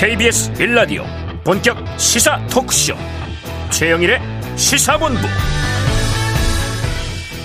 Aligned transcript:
KBS 0.00 0.52
빌라디오 0.52 1.02
본격 1.42 1.76
시사 1.98 2.38
토크쇼. 2.46 2.94
최영일의 3.70 4.20
시사본부. 4.54 5.18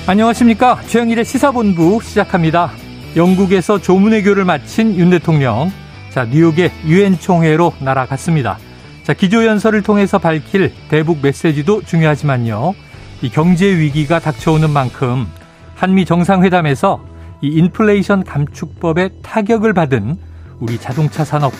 안녕하십니까? 0.05 0.79
최영일의 0.85 1.25
시사본부 1.25 1.99
시작합니다. 2.03 2.69
영국에서 3.15 3.81
조문회교를 3.81 4.45
마친 4.45 4.95
윤 4.99 5.09
대통령. 5.09 5.71
자 6.11 6.25
뉴욕의 6.25 6.71
유엔 6.85 7.17
총회로 7.17 7.73
날아갔습니다. 7.79 8.59
자 9.01 9.13
기조연설을 9.13 9.81
통해서 9.81 10.19
밝힐 10.19 10.71
대북 10.89 11.23
메시지도 11.23 11.81
중요하지만요. 11.81 12.75
이 13.23 13.29
경제 13.31 13.65
위기가 13.65 14.19
닥쳐오는 14.19 14.69
만큼 14.69 15.25
한미 15.73 16.05
정상회담에서 16.05 17.03
이 17.41 17.47
인플레이션 17.47 18.23
감축법에 18.23 19.09
타격을 19.23 19.73
받은 19.73 20.17
우리 20.59 20.77
자동차 20.77 21.25
산업 21.25 21.51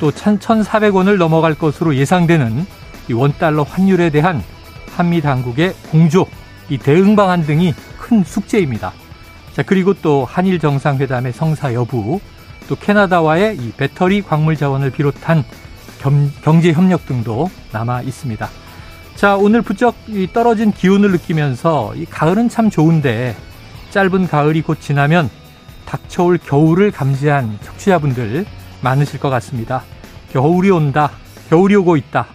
또 0.00 0.10
1,400원을 0.10 1.16
넘어갈 1.16 1.54
것으로 1.54 1.94
예상되는 1.94 2.66
이 3.08 3.12
원달러 3.12 3.62
환율에 3.62 4.10
대한 4.10 4.42
한미 4.92 5.20
당국의 5.20 5.74
공조, 5.90 6.26
이 6.68 6.78
대응 6.78 7.16
방안 7.16 7.42
등이 7.42 7.74
큰 7.98 8.24
숙제입니다. 8.24 8.92
자, 9.52 9.62
그리고 9.62 9.94
또 9.94 10.24
한일 10.24 10.58
정상회담의 10.58 11.32
성사 11.32 11.74
여부, 11.74 12.20
또 12.68 12.76
캐나다와의 12.76 13.56
이 13.56 13.72
배터리 13.76 14.22
광물 14.22 14.56
자원을 14.56 14.90
비롯한 14.90 15.44
겸, 16.00 16.32
경제 16.42 16.72
협력 16.72 17.06
등도 17.06 17.50
남아 17.72 18.02
있습니다. 18.02 18.48
자, 19.16 19.36
오늘 19.36 19.62
부쩍 19.62 19.94
떨어진 20.32 20.72
기온을 20.72 21.12
느끼면서 21.12 21.94
이 21.94 22.04
가을은 22.04 22.48
참 22.48 22.68
좋은데 22.68 23.36
짧은 23.90 24.26
가을이 24.26 24.62
곧 24.62 24.80
지나면 24.80 25.30
닥쳐올 25.86 26.38
겨울을 26.38 26.90
감지한 26.90 27.58
청취자분들 27.62 28.44
많으실 28.80 29.20
것 29.20 29.30
같습니다. 29.30 29.82
겨울이 30.34 30.68
온다. 30.70 31.12
겨울이 31.48 31.76
오고 31.76 31.96
있다. 31.96 32.26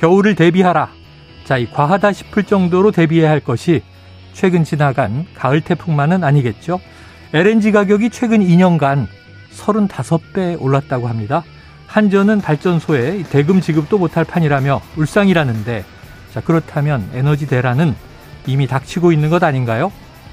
겨울을 0.00 0.34
대비하라. 0.34 0.88
자, 1.44 1.58
이 1.58 1.70
과하다 1.70 2.12
싶을 2.12 2.42
정도로 2.42 2.90
대비해야 2.90 3.30
할 3.30 3.38
것이 3.38 3.84
최근 4.32 4.64
지나간 4.64 5.26
가을 5.32 5.60
태풍만은 5.60 6.24
아니겠죠. 6.24 6.80
LNG 7.32 7.70
가격이 7.70 8.10
최근 8.10 8.40
2년간 8.40 9.06
35배 9.54 10.60
올랐다고 10.60 11.06
합니다. 11.06 11.44
한전은 11.86 12.40
발전소에 12.40 13.22
대금 13.30 13.60
지급도 13.60 13.96
못할 13.96 14.24
판이라며 14.24 14.80
울상이라는데 14.96 15.84
자, 16.34 16.40
그렇다면 16.40 17.08
에너지 17.14 17.46
대란은 17.46 17.94
이미 18.48 18.66
닥치고 18.66 19.12
있는 19.12 19.30
것 19.30 19.44
아닌가요? 19.44 19.92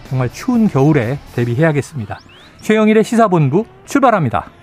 정말 0.09 0.29
추운 0.33 0.67
겨울에 0.67 1.19
대비해야겠습니다. 1.35 2.19
최영일의 2.61 3.03
시사본부 3.03 3.65
출발합니다. 3.85 4.62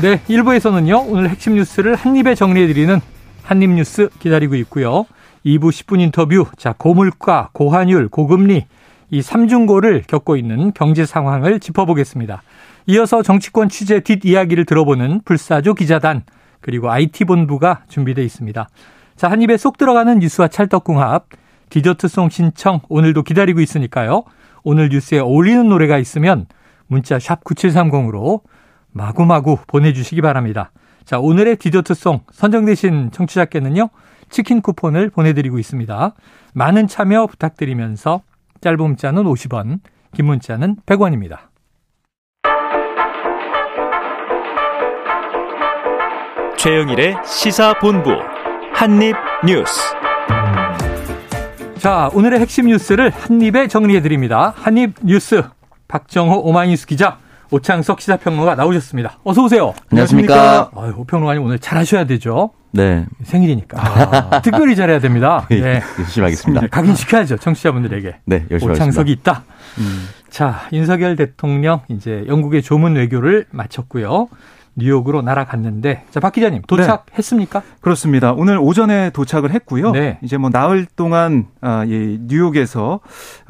네, 0.00 0.18
1부에서는요, 0.30 1.04
오늘 1.08 1.28
핵심 1.28 1.56
뉴스를 1.56 1.94
한입에 1.94 2.34
정리해드리는 2.34 3.00
한입뉴스 3.42 4.08
기다리고 4.18 4.54
있고요. 4.54 5.04
2부 5.44 5.68
10분 5.68 6.00
인터뷰, 6.00 6.46
자, 6.56 6.74
고물가, 6.78 7.50
고환율, 7.52 8.08
고금리, 8.08 8.64
이 9.10 9.20
3중고를 9.20 10.06
겪고 10.06 10.38
있는 10.38 10.72
경제 10.72 11.04
상황을 11.04 11.60
짚어보겠습니다. 11.60 12.42
이어서 12.86 13.22
정치권 13.22 13.68
취재 13.68 14.00
뒷이야기를 14.00 14.64
들어보는 14.64 15.20
불사조 15.26 15.74
기자단, 15.74 16.22
그리고 16.62 16.90
IT본부가 16.90 17.82
준비되어 17.90 18.24
있습니다. 18.24 18.68
자, 19.16 19.30
한 19.30 19.42
입에 19.42 19.58
쏙 19.58 19.76
들어가는 19.76 20.18
뉴스와 20.18 20.48
찰떡궁합, 20.48 21.26
디저트송 21.68 22.30
신청 22.30 22.80
오늘도 22.88 23.22
기다리고 23.22 23.60
있으니까요. 23.60 24.22
오늘 24.62 24.88
뉴스에 24.88 25.18
어울리는 25.18 25.68
노래가 25.68 25.98
있으면 25.98 26.46
문자 26.86 27.18
샵 27.18 27.44
9730으로 27.44 28.40
마구마구 28.92 29.58
보내주시기 29.66 30.20
바랍니다. 30.20 30.72
자, 31.04 31.18
오늘의 31.18 31.56
디저트송 31.56 32.20
선정되신 32.30 33.10
청취자께는요, 33.10 33.90
치킨 34.28 34.60
쿠폰을 34.60 35.10
보내드리고 35.10 35.58
있습니다. 35.58 36.14
많은 36.54 36.86
참여 36.86 37.26
부탁드리면서 37.26 38.22
짧은 38.60 38.78
문자는 38.78 39.24
50원, 39.24 39.80
긴 40.14 40.26
문자는 40.26 40.76
100원입니다. 40.86 41.38
최영일의 46.56 47.16
시사본부 47.24 48.10
한입뉴스. 48.74 49.80
자, 51.78 52.10
오늘의 52.12 52.40
핵심 52.40 52.66
뉴스를 52.66 53.08
한입에 53.08 53.66
정리해드립니다. 53.68 54.52
한입뉴스 54.56 55.42
박정호 55.88 56.40
오마이뉴스 56.40 56.86
기자 56.86 57.18
오창석 57.50 58.00
시사평론가 58.00 58.54
나오셨습니다. 58.54 59.18
어서 59.24 59.42
오세요. 59.42 59.74
안녕하십니까. 59.90 60.70
아유, 60.76 60.94
오평론가님 60.96 61.42
오늘 61.42 61.58
잘하셔야 61.58 62.04
되죠. 62.04 62.50
네. 62.72 63.06
생일이니까. 63.24 63.78
아, 63.80 64.40
특별히 64.42 64.76
잘해야 64.76 65.00
됩니다. 65.00 65.46
네. 65.50 65.82
열심히 65.98 66.24
하겠습니다. 66.26 66.66
각인시켜야죠. 66.68 67.38
청취자분들에게. 67.38 68.16
네, 68.26 68.46
열심히 68.50 68.72
오창석이 68.72 69.10
하겠습니다. 69.12 69.32
있다. 69.32 69.44
음. 69.78 70.08
자, 70.28 70.60
윤석열 70.72 71.16
대통령 71.16 71.80
이제 71.88 72.24
영국의 72.28 72.62
조문 72.62 72.94
외교를 72.94 73.46
마쳤고요. 73.50 74.28
뉴욕으로 74.80 75.22
날아갔는데 75.22 76.04
자박 76.10 76.32
기자님 76.32 76.62
도착했습니까? 76.66 77.60
네. 77.60 77.66
그렇습니다. 77.80 78.32
오늘 78.32 78.58
오전에 78.58 79.10
도착을 79.10 79.52
했고요. 79.52 79.92
네. 79.92 80.18
이제 80.22 80.36
뭐 80.36 80.50
나흘 80.50 80.86
동안 80.96 81.46
아, 81.60 81.84
이 81.84 82.18
뉴욕에서 82.22 83.00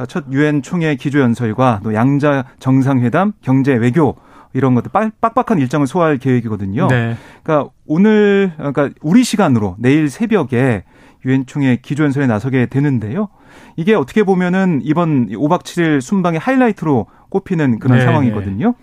첫 0.08 0.24
유엔 0.32 0.62
총회 0.62 0.94
기조 0.96 1.20
연설과 1.20 1.80
또 1.82 1.94
양자 1.94 2.44
정상회담, 2.58 3.32
경제 3.42 3.74
외교 3.74 4.16
이런 4.52 4.74
것들 4.74 4.90
빡빡한 5.20 5.58
일정을 5.58 5.86
소화할 5.86 6.18
계획이거든요. 6.18 6.88
네. 6.88 7.16
그러니까 7.42 7.70
오늘 7.86 8.52
그러니까 8.56 8.90
우리 9.00 9.22
시간으로 9.24 9.76
내일 9.78 10.10
새벽에 10.10 10.84
유엔 11.24 11.46
총회 11.46 11.76
기조 11.76 12.04
연설에 12.04 12.26
나서게 12.26 12.66
되는데요. 12.66 13.28
이게 13.76 13.94
어떻게 13.94 14.22
보면은 14.22 14.80
이번 14.82 15.28
5박 15.28 15.62
7일 15.62 16.00
순방의 16.00 16.40
하이라이트로 16.40 17.06
꼽히는 17.30 17.78
그런 17.78 17.98
네. 17.98 18.04
상황이거든요. 18.04 18.74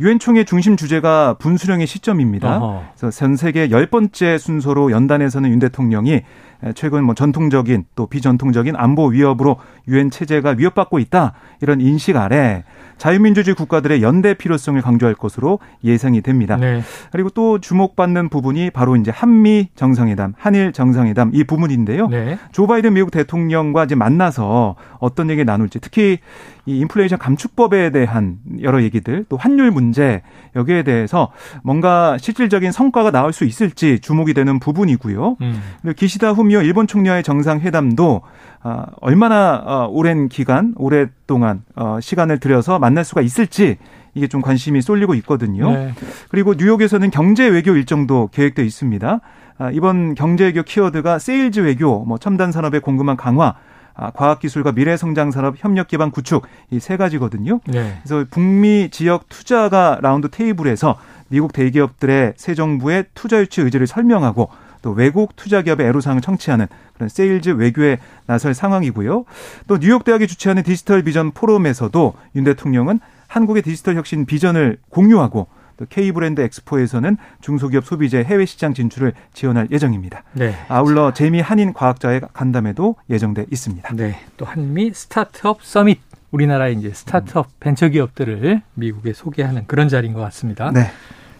유엔 0.00 0.18
총회 0.18 0.42
중심 0.44 0.76
주제가 0.76 1.36
분수령의 1.38 1.86
시점입니다. 1.86 2.58
어허. 2.58 2.84
그래서 2.96 3.16
전 3.16 3.36
세계 3.36 3.70
열 3.70 3.86
번째 3.86 4.36
순서로 4.38 4.90
연단에서는 4.90 5.48
윤 5.50 5.58
대통령이 5.58 6.22
최근 6.74 7.04
뭐 7.04 7.14
전통적인 7.14 7.84
또 7.94 8.06
비전통적인 8.06 8.74
안보 8.76 9.06
위협으로 9.08 9.56
유엔 9.88 10.10
체제가 10.10 10.54
위협받고 10.58 10.98
있다 10.98 11.32
이런 11.60 11.80
인식 11.80 12.16
아래 12.16 12.64
자유민주주의 12.98 13.54
국가들의 13.56 14.00
연대 14.02 14.34
필요성을 14.34 14.80
강조할 14.80 15.14
것으로 15.14 15.58
예상이 15.82 16.20
됩니다. 16.20 16.56
네. 16.56 16.82
그리고 17.10 17.30
또 17.30 17.58
주목받는 17.58 18.28
부분이 18.28 18.70
바로 18.70 18.94
이제 18.94 19.10
한미 19.10 19.70
정상회담, 19.74 20.34
한일 20.38 20.72
정상회담 20.72 21.32
이 21.34 21.42
부분인데요. 21.42 22.06
네. 22.08 22.38
조 22.52 22.68
바이든 22.68 22.94
미국 22.94 23.10
대통령과 23.10 23.84
이제 23.84 23.96
만나서 23.96 24.76
어떤 25.00 25.30
얘기 25.30 25.44
나눌지 25.44 25.80
특히 25.80 26.18
이 26.64 26.78
인플레이션 26.78 27.18
감축법에 27.18 27.90
대한 27.90 28.38
여러 28.60 28.82
얘기들 28.82 29.24
또 29.28 29.36
환율 29.36 29.70
문제 29.70 30.22
여기에 30.54 30.84
대해서 30.84 31.32
뭔가 31.64 32.16
실질적인 32.18 32.70
성과가 32.70 33.10
나올 33.10 33.32
수 33.32 33.44
있을지 33.44 33.98
주목이 33.98 34.32
되는 34.32 34.60
부분이고요. 34.60 35.36
음. 35.40 35.62
그리고 35.82 35.94
기시다 35.96 36.32
후미오 36.32 36.62
일본 36.62 36.86
총리와의 36.86 37.24
정상회담도 37.24 38.22
아, 38.62 38.86
얼마나 39.00 39.56
어, 39.56 39.88
오랜 39.90 40.28
기간, 40.28 40.72
오랫동안 40.76 41.62
어, 41.74 41.98
시간을 42.00 42.38
들여서 42.38 42.78
만날 42.78 43.04
수가 43.04 43.20
있을지 43.20 43.78
이게 44.14 44.28
좀 44.28 44.40
관심이 44.40 44.80
쏠리고 44.82 45.14
있거든요. 45.16 45.72
네. 45.72 45.94
그리고 46.28 46.54
뉴욕에서는 46.54 47.10
경제 47.10 47.48
외교 47.48 47.74
일정도 47.74 48.28
계획돼 48.32 48.64
있습니다. 48.64 49.20
아, 49.58 49.70
이번 49.72 50.14
경제 50.14 50.44
외교 50.44 50.62
키워드가 50.62 51.18
세일즈 51.18 51.60
외교, 51.60 52.04
뭐 52.04 52.18
첨단 52.18 52.52
산업의 52.52 52.80
공급망 52.80 53.16
강화, 53.16 53.46
아, 53.46 53.54
과학기술과 53.94 54.72
미래성장산업 54.72 55.56
협력 55.58 55.88
기반 55.88 56.10
구축 56.10 56.46
이 56.70 56.78
세 56.78 56.96
가지거든요. 56.96 57.60
네. 57.66 57.98
그래서 58.02 58.26
북미 58.30 58.88
지역 58.90 59.28
투자가 59.28 59.98
라운드 60.02 60.28
테이블에서 60.28 60.98
미국 61.28 61.52
대기업들의 61.52 62.34
새 62.36 62.54
정부의 62.54 63.04
투자 63.14 63.40
유치 63.40 63.60
의지를 63.60 63.86
설명하고 63.86 64.50
또 64.82 64.90
외국 64.90 65.36
투자 65.36 65.62
기업의 65.62 65.86
애로사항을 65.86 66.22
청취하는 66.22 66.66
그런 66.94 67.08
세일즈 67.08 67.50
외교에 67.50 67.98
나설 68.26 68.52
상황이고요. 68.52 69.24
또 69.68 69.78
뉴욕 69.78 70.04
대학이 70.04 70.26
주최하는 70.26 70.64
디지털 70.64 71.02
비전 71.02 71.30
포럼에서도 71.30 72.14
윤 72.34 72.44
대통령은 72.44 72.98
한국의 73.28 73.62
디지털 73.62 73.94
혁신 73.96 74.26
비전을 74.26 74.78
공유하고 74.90 75.46
또 75.46 75.46
K 75.88 76.12
브랜드 76.12 76.40
엑스포에서는 76.40 77.16
중소기업 77.40 77.84
소비재 77.84 78.22
해외 78.22 78.44
시장 78.44 78.74
진출을 78.74 79.12
지원할 79.32 79.68
예정입니다. 79.70 80.24
네. 80.32 80.54
아울러 80.68 81.12
재미 81.12 81.40
한인 81.40 81.72
과학자의 81.72 82.22
간담회도 82.32 82.96
예정돼 83.10 83.46
있습니다. 83.50 83.94
네. 83.94 84.18
또 84.36 84.44
한미 84.44 84.92
스타트업 84.92 85.62
서밋 85.62 86.00
우리나라의 86.30 86.76
이제 86.76 86.90
스타트업 86.90 87.60
벤처 87.60 87.88
기업들을 87.88 88.62
미국에 88.74 89.12
소개하는 89.12 89.64
그런 89.66 89.88
자리인 89.88 90.14
것 90.14 90.20
같습니다. 90.20 90.70
네. 90.70 90.86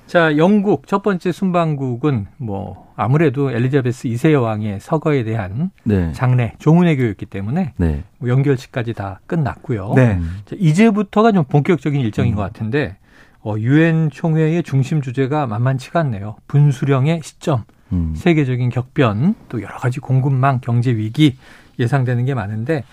자, 0.06 0.36
영국 0.36 0.86
첫 0.86 1.02
번째 1.02 1.32
순방국은 1.32 2.26
뭐 2.36 2.92
아무래도 2.96 3.50
엘리자베스 3.50 4.08
2세 4.08 4.32
여왕의 4.32 4.80
서거에 4.80 5.24
대한 5.24 5.70
네. 5.84 6.12
장례, 6.12 6.52
조문 6.58 6.96
외교였기 6.96 7.24
때문에 7.24 7.72
네. 7.78 8.04
뭐 8.18 8.28
영결식까지 8.28 8.92
다 8.92 9.20
끝났고요. 9.26 9.94
네. 9.96 10.20
자, 10.44 10.54
이제부터가 10.58 11.32
좀 11.32 11.44
본격적인 11.44 11.98
일정인 11.98 12.34
것 12.34 12.42
같은데 12.42 12.88
어, 12.90 13.31
유엔 13.58 14.10
총회의 14.10 14.62
중심 14.62 15.02
주제가 15.02 15.46
만만치가 15.46 16.00
않네요. 16.00 16.36
분수령의 16.46 17.20
시점, 17.22 17.64
음. 17.92 18.14
세계적인 18.16 18.70
격변, 18.70 19.34
또 19.48 19.62
여러 19.62 19.76
가지 19.76 20.00
공급망, 20.00 20.60
경제 20.60 20.92
위기 20.92 21.36
예상되는 21.78 22.24
게 22.24 22.34
많은데 22.34 22.84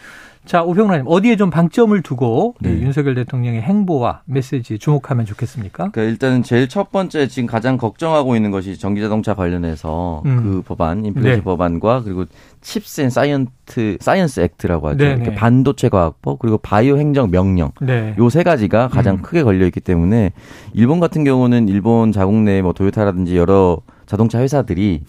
자, 0.46 0.64
오 0.64 0.66
평론가님 0.66 1.06
어디에 1.08 1.36
좀 1.36 1.50
방점을 1.52 2.02
두고 2.02 2.56
이 2.62 2.68
네. 2.68 2.82
윤석열 2.82 3.14
대통령의 3.14 3.62
행보와 3.62 4.22
메시지 4.26 4.80
주목하면 4.80 5.26
좋겠습니까? 5.26 5.90
그러니까 5.92 6.02
일단은 6.04 6.42
제일 6.42 6.68
첫 6.68 6.92
번째 6.92 7.28
지금 7.28 7.46
가장 7.46 7.78
걱정하고 7.78 8.36
있는 8.36 8.50
것이 8.50 8.78
전기자동차 8.80 9.36
관련해서 9.36 10.24
음. 10.26 10.42
그 10.42 10.62
법안, 10.66 11.06
인플레이션 11.06 11.40
네. 11.40 11.44
법안과 11.44 12.02
그리고 12.04 12.26
CHIPS 12.62 13.02
and 13.02 13.10
Scient 13.12 13.98
Science 14.00 14.40
Act라고 14.40 14.88
하죠. 14.90 14.98
네네. 14.98 15.22
이렇게 15.22 15.36
반도체 15.36 15.88
과학법 15.90 16.40
그리고 16.40 16.58
바이오 16.58 16.98
행정 16.98 17.30
명령 17.30 17.72
네. 17.82 18.16
요 18.18 18.30
세 18.30 18.42
가지가 18.44 18.88
가장 18.88 19.18
음. 19.18 19.22
크게 19.22 19.44
걸려 19.44 19.66
있기 19.68 19.82
때문에 19.82 20.32
일본 20.74 21.00
같은 21.00 21.24
경우는 21.24 21.68
일본 21.68 22.12
자국 22.12 22.36
내 22.36 22.62
뭐 22.62 22.74
도요타라든지 22.74 23.38
여러 23.38 23.78
자동차 24.08 24.40
회사들이 24.40 25.04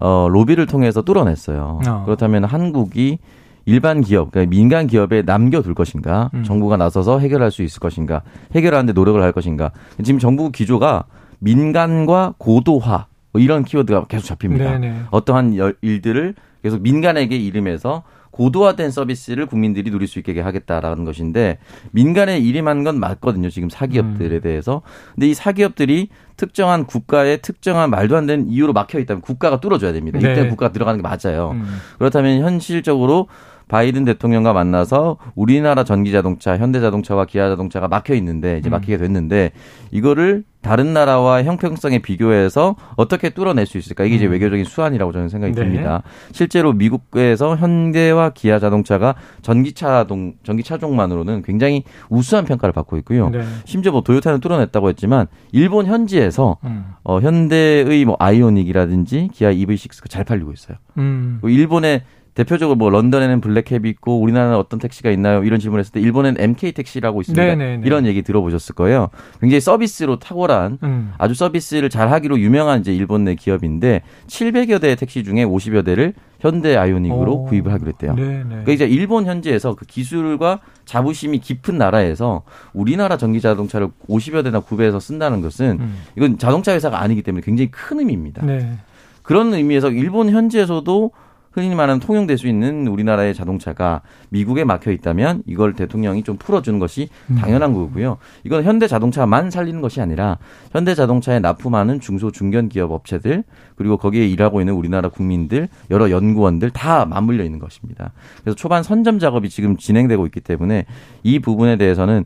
어 0.00 0.26
로비를 0.30 0.66
통해서 0.66 1.02
뚫어냈어요. 1.02 1.80
어. 1.86 2.02
그렇다면 2.04 2.44
한국이 2.44 3.18
일반 3.64 4.00
기업, 4.00 4.30
그러니까 4.30 4.50
민간 4.50 4.86
기업에 4.86 5.22
남겨둘 5.22 5.74
것인가, 5.74 6.30
음. 6.34 6.42
정부가 6.42 6.76
나서서 6.76 7.18
해결할 7.20 7.50
수 7.50 7.62
있을 7.62 7.80
것인가, 7.80 8.22
해결하는데 8.54 8.92
노력을 8.92 9.20
할 9.22 9.32
것인가. 9.32 9.70
지금 10.02 10.18
정부 10.18 10.50
기조가 10.50 11.04
민간과 11.38 12.34
고도화 12.38 13.06
뭐 13.32 13.40
이런 13.40 13.64
키워드가 13.64 14.04
계속 14.06 14.26
잡힙니다. 14.26 14.78
네네. 14.78 14.94
어떠한 15.10 15.56
열- 15.56 15.76
일들을 15.80 16.34
계속 16.62 16.82
민간에게 16.82 17.36
이름해서 17.36 18.02
고도화된 18.30 18.90
서비스를 18.90 19.44
국민들이 19.46 19.90
누릴 19.90 20.08
수 20.08 20.18
있게 20.18 20.40
하겠다라는 20.40 21.04
것인데 21.04 21.58
민간에 21.90 22.38
이름한 22.38 22.82
건 22.82 22.98
맞거든요. 22.98 23.50
지금 23.50 23.68
사기업들에 23.68 24.36
음. 24.36 24.40
대해서. 24.40 24.80
근데 25.14 25.28
이 25.28 25.34
사기업들이 25.34 26.08
특정한 26.36 26.86
국가의 26.86 27.42
특정한 27.42 27.90
말도 27.90 28.16
안 28.16 28.26
되는 28.26 28.48
이유로 28.48 28.72
막혀 28.72 28.98
있다면 29.00 29.20
국가가 29.20 29.60
뚫어줘야 29.60 29.92
됩니다. 29.92 30.18
네. 30.18 30.32
이때 30.32 30.48
국가가 30.48 30.72
들어가는 30.72 31.02
게 31.02 31.06
맞아요. 31.06 31.50
음. 31.52 31.64
그렇다면 31.98 32.40
현실적으로 32.42 33.28
바이든 33.72 34.04
대통령과 34.04 34.52
만나서 34.52 35.16
우리나라 35.34 35.82
전기자동차, 35.82 36.58
현대자동차와 36.58 37.24
기아자동차가 37.24 37.88
막혀 37.88 38.14
있는데 38.16 38.58
이제 38.58 38.68
음. 38.68 38.72
막히게 38.72 38.98
됐는데 38.98 39.52
이거를 39.90 40.44
다른 40.60 40.92
나라와 40.92 41.42
형평성에 41.42 42.00
비교해서 42.00 42.76
어떻게 42.96 43.30
뚫어낼 43.30 43.64
수 43.64 43.78
있을까? 43.78 44.04
이게 44.04 44.16
이제 44.16 44.26
음. 44.26 44.32
외교적인 44.32 44.66
수완이라고 44.66 45.12
저는 45.12 45.30
생각이 45.30 45.54
네. 45.54 45.62
듭니다. 45.62 46.02
실제로 46.32 46.74
미국에서 46.74 47.56
현대와 47.56 48.30
기아 48.34 48.58
자동차가 48.58 49.14
전기차동 49.40 50.34
전기차종만으로는 50.42 51.40
굉장히 51.40 51.82
우수한 52.10 52.44
평가를 52.44 52.74
받고 52.74 52.98
있고요. 52.98 53.30
네. 53.30 53.42
심지어 53.64 53.90
뭐 53.90 54.02
도요타는 54.02 54.40
뚫어냈다고 54.40 54.90
했지만 54.90 55.28
일본 55.50 55.86
현지에서 55.86 56.58
음. 56.64 56.92
어, 57.04 57.20
현대의 57.20 58.04
뭐 58.04 58.16
아이오닉이라든지 58.18 59.30
기아 59.32 59.50
EV6가 59.50 60.10
잘 60.10 60.24
팔리고 60.24 60.52
있어요. 60.52 60.76
음. 60.98 61.38
뭐 61.40 61.48
일본의 61.48 62.02
대표적으로 62.34 62.76
뭐 62.76 62.88
런던에는 62.88 63.40
블랙캡이 63.42 63.88
있고 63.90 64.20
우리나라는 64.20 64.56
어떤 64.56 64.78
택시가 64.80 65.10
있나요? 65.10 65.44
이런 65.44 65.60
질문을 65.60 65.80
했을 65.80 65.92
때 65.92 66.00
일본은 66.00 66.36
MK 66.38 66.72
택시라고 66.72 67.20
있습니다. 67.20 67.42
네네네. 67.42 67.82
이런 67.84 68.06
얘기 68.06 68.22
들어보셨을 68.22 68.74
거예요. 68.74 69.10
굉장히 69.40 69.60
서비스로 69.60 70.18
탁월한 70.18 70.78
음. 70.82 71.12
아주 71.18 71.34
서비스를 71.34 71.90
잘 71.90 72.10
하기로 72.10 72.40
유명한 72.40 72.80
이제 72.80 72.94
일본 72.94 73.24
내 73.24 73.34
기업인데 73.34 74.00
700여 74.28 74.80
대의 74.80 74.96
택시 74.96 75.24
중에 75.24 75.44
50여 75.44 75.84
대를 75.84 76.14
현대 76.40 76.74
아이오닉으로 76.74 77.32
오. 77.32 77.44
구입을 77.44 77.70
하기로 77.70 77.90
했대요. 77.90 78.14
네네. 78.14 78.44
그러니까 78.44 78.72
이제 78.72 78.86
일본 78.86 79.26
현지에서 79.26 79.74
그 79.74 79.84
기술과 79.84 80.60
자부심이 80.86 81.38
깊은 81.38 81.76
나라에서 81.76 82.42
우리나라 82.72 83.18
전기 83.18 83.40
자동차를 83.40 83.88
50여 84.08 84.42
대나 84.42 84.60
구매해서 84.60 84.98
쓴다는 84.98 85.42
것은 85.42 85.78
음. 85.80 85.96
이건 86.16 86.38
자동차 86.38 86.72
회사가 86.72 87.00
아니기 87.00 87.22
때문에 87.22 87.42
굉장히 87.44 87.70
큰 87.70 88.00
의미입니다. 88.00 88.44
네. 88.44 88.78
그런 89.22 89.52
의미에서 89.54 89.90
일본 89.90 90.30
현지에서도 90.30 91.12
흔히 91.52 91.74
말하는 91.74 92.00
통용될 92.00 92.38
수 92.38 92.48
있는 92.48 92.86
우리나라의 92.88 93.34
자동차가 93.34 94.00
미국에 94.30 94.64
막혀 94.64 94.90
있다면 94.90 95.42
이걸 95.46 95.74
대통령이 95.74 96.22
좀 96.22 96.36
풀어주는 96.36 96.78
것이 96.78 97.08
음. 97.30 97.36
당연한 97.36 97.74
거고요. 97.74 98.18
이건 98.44 98.64
현대 98.64 98.88
자동차만 98.88 99.50
살리는 99.50 99.80
것이 99.80 100.00
아니라 100.00 100.38
현대 100.72 100.94
자동차에 100.94 101.40
납품하는 101.40 102.00
중소 102.00 102.30
중견 102.30 102.70
기업 102.70 102.90
업체들 102.90 103.44
그리고 103.76 103.96
거기에 103.96 104.26
일하고 104.26 104.60
있는 104.60 104.74
우리나라 104.74 105.10
국민들 105.10 105.68
여러 105.90 106.10
연구원들 106.10 106.70
다 106.70 107.04
맞물려 107.04 107.44
있는 107.44 107.58
것입니다. 107.58 108.12
그래서 108.42 108.56
초반 108.56 108.82
선점 108.82 109.18
작업이 109.18 109.48
지금 109.50 109.76
진행되고 109.76 110.24
있기 110.26 110.40
때문에 110.40 110.86
이 111.22 111.38
부분에 111.38 111.76
대해서는 111.76 112.24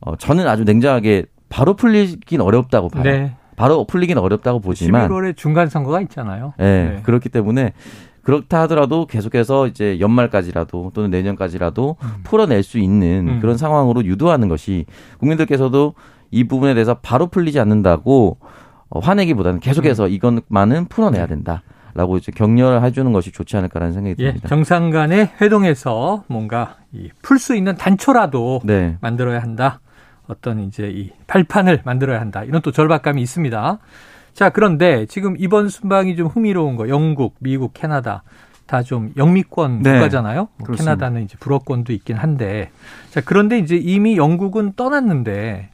어, 0.00 0.16
저는 0.16 0.48
아주 0.48 0.64
냉정하게 0.64 1.26
바로 1.48 1.74
풀리긴 1.74 2.40
어렵다고 2.40 2.88
봐요. 2.88 3.02
네. 3.04 3.36
바로 3.56 3.86
풀리긴 3.86 4.18
어렵다고 4.18 4.60
보지만 4.60 5.08
11월에 5.08 5.36
중간 5.36 5.68
선거가 5.68 6.00
있잖아요. 6.02 6.54
예, 6.58 6.64
네. 6.64 7.00
그렇기 7.04 7.28
때문에 7.28 7.72
그렇다 8.24 8.62
하더라도 8.62 9.06
계속해서 9.06 9.66
이제 9.68 10.00
연말까지라도 10.00 10.92
또는 10.94 11.10
내년까지라도 11.10 11.96
음. 12.02 12.08
풀어낼 12.24 12.62
수 12.62 12.78
있는 12.78 13.28
음. 13.28 13.40
그런 13.40 13.56
상황으로 13.56 14.04
유도하는 14.04 14.48
것이 14.48 14.86
국민들께서도 15.18 15.94
이 16.30 16.44
부분에 16.44 16.74
대해서 16.74 16.94
바로 16.94 17.28
풀리지 17.28 17.60
않는다고 17.60 18.38
어, 18.88 18.98
화내기보다는 18.98 19.58
음. 19.58 19.60
계속해서 19.60 20.08
이것만은 20.08 20.86
풀어내야 20.86 21.26
된다 21.26 21.62
라고 21.94 22.16
이제 22.16 22.32
격려를 22.32 22.82
해주는 22.82 23.12
것이 23.12 23.30
좋지 23.30 23.56
않을까라는 23.56 23.92
생각이 23.92 24.16
예, 24.18 24.26
듭니다. 24.28 24.48
정상 24.48 24.90
간의 24.90 25.30
회동에서 25.40 26.24
뭔가 26.26 26.76
풀 27.22 27.38
수 27.38 27.54
있는 27.54 27.76
단초라도 27.76 28.62
네. 28.64 28.96
만들어야 29.00 29.40
한다. 29.40 29.80
어떤 30.26 30.58
이제 30.60 30.88
이 30.88 31.12
발판을 31.28 31.82
만들어야 31.84 32.20
한다. 32.20 32.42
이런 32.42 32.62
또 32.62 32.72
절박감이 32.72 33.22
있습니다. 33.22 33.78
자, 34.34 34.50
그런데 34.50 35.06
지금 35.06 35.36
이번 35.38 35.68
순방이 35.68 36.16
좀 36.16 36.26
흥미로운 36.26 36.76
거, 36.76 36.88
영국, 36.88 37.36
미국, 37.38 37.72
캐나다 37.72 38.22
다 38.66 38.82
좀 38.82 39.12
영미권 39.16 39.82
네, 39.82 39.92
국가잖아요. 39.92 40.48
뭐. 40.56 40.76
캐나다는 40.76 41.22
이제 41.22 41.36
불어권도 41.38 41.92
있긴 41.92 42.16
한데, 42.16 42.70
자 43.10 43.20
그런데 43.24 43.58
이제 43.58 43.76
이미 43.76 44.16
영국은 44.16 44.72
떠났는데 44.74 45.68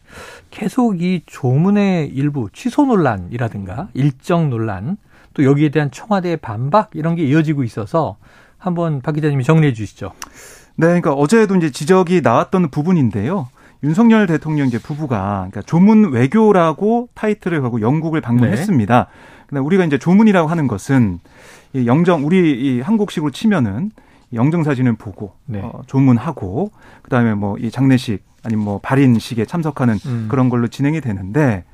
계속 0.51 1.01
이 1.01 1.23
조문의 1.25 2.09
일부 2.09 2.49
취소 2.53 2.85
논란이라든가 2.85 3.89
일정 3.95 4.51
논란, 4.51 4.97
또 5.35 5.45
여기에 5.45 5.69
대한 5.71 5.91
청와대의 5.91 6.39
반박 6.39 6.91
이런 6.95 7.15
게 7.15 7.23
이어지고 7.25 7.63
있어서 7.63 8.17
한번 8.59 9.01
박 9.01 9.13
기자님이 9.13 9.45
정리해 9.45 9.73
주시죠. 9.73 10.13
네, 10.77 10.87
그러니까 10.87 11.13
어제도 11.13 11.55
이제 11.57 11.71
지적이 11.71 12.21
나왔던 12.23 12.71
부분인데요. 12.71 13.49
윤석열 13.83 14.27
대통령 14.27 14.67
이제 14.67 14.79
부부가 14.79 15.49
그러니까 15.51 15.63
조문 15.63 16.11
외교라고 16.13 17.09
타이틀을 17.15 17.61
걸고 17.63 17.81
영국을 17.81 18.21
방문했습니다. 18.21 19.07
근데 19.49 19.61
우리가 19.61 19.85
이제 19.85 19.99
조문이라고 19.99 20.49
하는 20.49 20.69
것은 20.69 21.19
이 21.73 21.87
영정 21.87 22.27
우리 22.27 22.53
이 22.61 22.81
한국식으로 22.81 23.31
치면은 23.31 23.91
이 24.31 24.37
영정 24.37 24.63
사진을 24.65 24.95
보고 24.95 25.33
네. 25.47 25.61
어, 25.63 25.83
조문하고 25.87 26.71
그다음에 27.03 27.35
뭐 27.35 27.57
이 27.59 27.71
장례식 27.71 28.25
아니면 28.43 28.65
뭐 28.65 28.79
발인식에 28.83 29.45
참석하는 29.45 29.99
음. 30.07 30.27
그런 30.31 30.49
걸로 30.49 30.69
진행이 30.69 31.01
되는데 31.01 31.65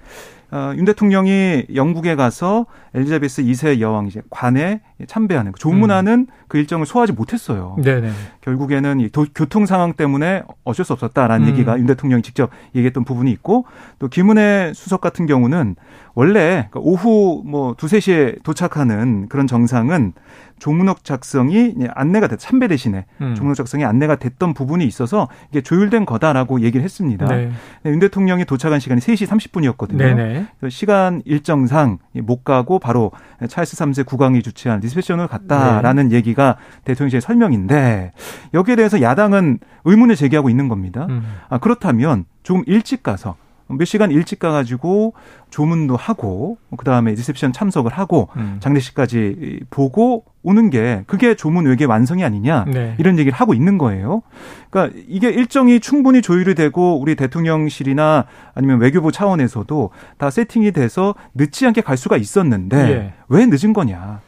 어, 0.52 0.72
윤 0.76 0.84
대통령이 0.84 1.66
영국에 1.74 2.14
가서 2.14 2.66
엘리자베스 2.94 3.42
2세 3.42 3.80
여왕 3.80 4.06
이제 4.06 4.22
관에 4.30 4.80
참배하는 5.06 5.52
그 5.52 5.58
조문하는 5.58 6.28
그 6.48 6.56
일정을 6.58 6.86
소화하지 6.86 7.12
못했어요. 7.12 7.76
네네. 7.82 8.10
결국에는 8.42 9.00
이 9.00 9.08
도- 9.10 9.26
교통 9.34 9.66
상황 9.66 9.92
때문에 9.94 10.44
어쩔 10.64 10.84
수 10.84 10.92
없었다라는 10.92 11.46
음. 11.48 11.52
얘기가 11.52 11.78
윤 11.78 11.86
대통령이 11.86 12.22
직접 12.22 12.50
얘기했던 12.74 13.04
부분이 13.04 13.30
있고 13.32 13.64
또 13.98 14.08
김은혜 14.08 14.72
수석 14.74 15.00
같은 15.00 15.26
경우는 15.26 15.74
원래 16.14 16.68
그 16.70 16.78
오후 16.78 17.42
뭐 17.44 17.74
두세 17.76 18.00
시에 18.00 18.36
도착하는 18.42 19.28
그런 19.28 19.46
정상은 19.46 20.12
조문록 20.58 21.04
작성이 21.04 21.74
안내가 21.94 22.28
됐 22.28 22.38
참배 22.38 22.68
대신에 22.68 23.04
음. 23.20 23.34
조문록 23.34 23.56
작성이 23.56 23.84
안내가 23.84 24.16
됐던 24.16 24.54
부분이 24.54 24.86
있어서 24.86 25.28
이게 25.50 25.60
조율된 25.60 26.06
거다라고 26.06 26.60
얘기를 26.62 26.82
했습니다. 26.82 27.26
네. 27.26 27.50
윤 27.84 27.98
대통령이 27.98 28.46
도착한 28.46 28.80
시간이 28.80 29.02
3시 29.02 29.26
30분이었거든요. 29.26 29.98
네네. 29.98 30.35
시간 30.68 31.22
일정상 31.24 31.98
못 32.14 32.44
가고 32.44 32.78
바로 32.78 33.12
찰스 33.48 33.76
3세 33.76 34.04
국왕이 34.06 34.42
주최한 34.42 34.80
리셉션을 34.80 35.24
네. 35.24 35.28
갔다라는 35.28 36.12
얘기가 36.12 36.56
대통령실의 36.84 37.20
설명인데 37.20 38.12
여기에 38.54 38.76
대해서 38.76 39.00
야당은 39.00 39.58
의문을 39.84 40.16
제기하고 40.16 40.50
있는 40.50 40.68
겁니다. 40.68 41.06
음. 41.10 41.22
아, 41.48 41.58
그렇다면 41.58 42.24
조금 42.42 42.62
일찍 42.66 43.02
가서 43.02 43.36
몇 43.68 43.84
시간 43.84 44.10
일찍 44.10 44.38
가가지고 44.38 45.14
조문도 45.50 45.96
하고 45.96 46.58
그다음에 46.76 47.12
리셉션 47.12 47.52
참석을 47.52 47.92
하고 47.92 48.28
음. 48.36 48.58
장례식까지 48.60 49.60
보고 49.70 50.24
오는 50.42 50.70
게 50.70 51.02
그게 51.06 51.34
조문 51.34 51.66
외교의 51.66 51.84
완성이 51.84 52.24
아니냐 52.24 52.66
네. 52.68 52.94
이런 52.98 53.18
얘기를 53.18 53.36
하고 53.36 53.52
있는 53.52 53.78
거예요. 53.78 54.22
그러니까 54.70 54.96
이게 55.08 55.28
일정이 55.30 55.80
충분히 55.80 56.22
조율이 56.22 56.54
되고 56.54 57.00
우리 57.00 57.16
대통령실이나 57.16 58.26
아니면 58.54 58.80
외교부 58.80 59.10
차원에서도 59.10 59.90
다 60.18 60.30
세팅이 60.30 60.70
돼서 60.72 61.16
늦지 61.34 61.66
않게 61.66 61.80
갈 61.80 61.96
수가 61.96 62.16
있었는데 62.16 62.76
예. 62.76 63.12
왜 63.28 63.46
늦은 63.46 63.72
거냐? 63.72 64.20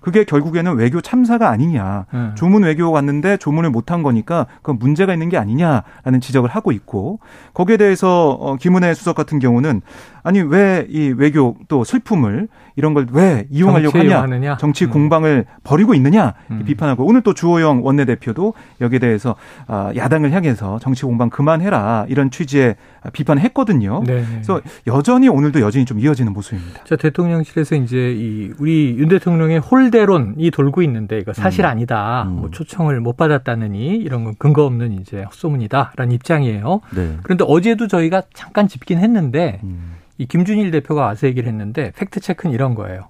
그게 0.00 0.24
결국에는 0.24 0.74
외교 0.76 1.00
참사가 1.00 1.50
아니냐. 1.50 2.06
음. 2.14 2.32
조문 2.36 2.64
외교 2.64 2.90
왔는데 2.90 3.36
조문을 3.38 3.70
못한 3.70 4.02
거니까 4.02 4.46
그건 4.56 4.78
문제가 4.78 5.12
있는 5.12 5.28
게 5.28 5.36
아니냐라는 5.36 6.20
지적을 6.20 6.50
하고 6.50 6.72
있고 6.72 7.20
거기에 7.54 7.76
대해서 7.76 8.30
어, 8.30 8.56
김은혜 8.56 8.94
수석 8.94 9.14
같은 9.16 9.38
경우는 9.38 9.80
아니 10.22 10.40
왜 10.40 10.86
이 10.90 11.12
외교 11.16 11.56
또 11.68 11.84
슬픔을 11.84 12.48
이런 12.78 12.94
걸 12.94 13.08
왜 13.10 13.46
이용하려고 13.50 13.98
하냐 13.98 14.08
이용하느냐? 14.08 14.56
정치 14.58 14.84
음. 14.84 14.90
공방을 14.90 15.46
벌이고 15.64 15.94
있느냐 15.94 16.34
음. 16.50 16.62
비판하고 16.64 17.04
오늘 17.04 17.22
또 17.22 17.34
주호영 17.34 17.84
원내대표도 17.84 18.54
여기에 18.80 18.98
대해서 19.00 19.34
아, 19.66 19.90
야당을 19.96 20.30
향해서 20.32 20.78
정치 20.78 21.02
공방 21.02 21.28
그만해라 21.30 22.06
이런 22.08 22.30
취지의 22.30 22.76
비판을 23.12 23.42
했거든요. 23.42 24.02
네. 24.06 24.24
그래서 24.30 24.60
여전히 24.86 25.28
오늘도 25.28 25.60
여전히 25.60 25.84
좀 25.84 25.98
이어지는 25.98 26.32
모습입니다. 26.32 26.84
자, 26.84 26.96
대통령실에서 26.96 27.74
이제 27.76 28.14
이 28.16 28.52
우리 28.58 28.94
윤 28.96 29.08
대통령의 29.08 29.58
홀대론이 29.58 30.50
돌고 30.50 30.82
있는데 30.82 31.18
이거 31.18 31.32
사실 31.32 31.66
아니다. 31.66 32.24
음. 32.28 32.36
뭐 32.36 32.50
초청을 32.50 33.00
못 33.00 33.16
받았다느니 33.16 33.96
이런 33.96 34.24
건 34.24 34.34
근거 34.38 34.64
없는 34.64 34.92
이제 35.00 35.22
헛소문이다라는 35.24 36.12
입장이에요. 36.12 36.80
네. 36.94 37.16
그런데 37.22 37.44
어제도 37.48 37.88
저희가 37.88 38.22
잠깐 38.34 38.68
짚긴 38.68 38.98
했는데 38.98 39.60
음. 39.64 39.94
이 40.18 40.26
김준일 40.26 40.70
대표가 40.72 41.02
와서 41.02 41.26
얘기를 41.26 41.48
했는데 41.48 41.92
팩트 41.96 42.20
체크는 42.20 42.54
이런 42.54 42.74
거예요. 42.74 43.08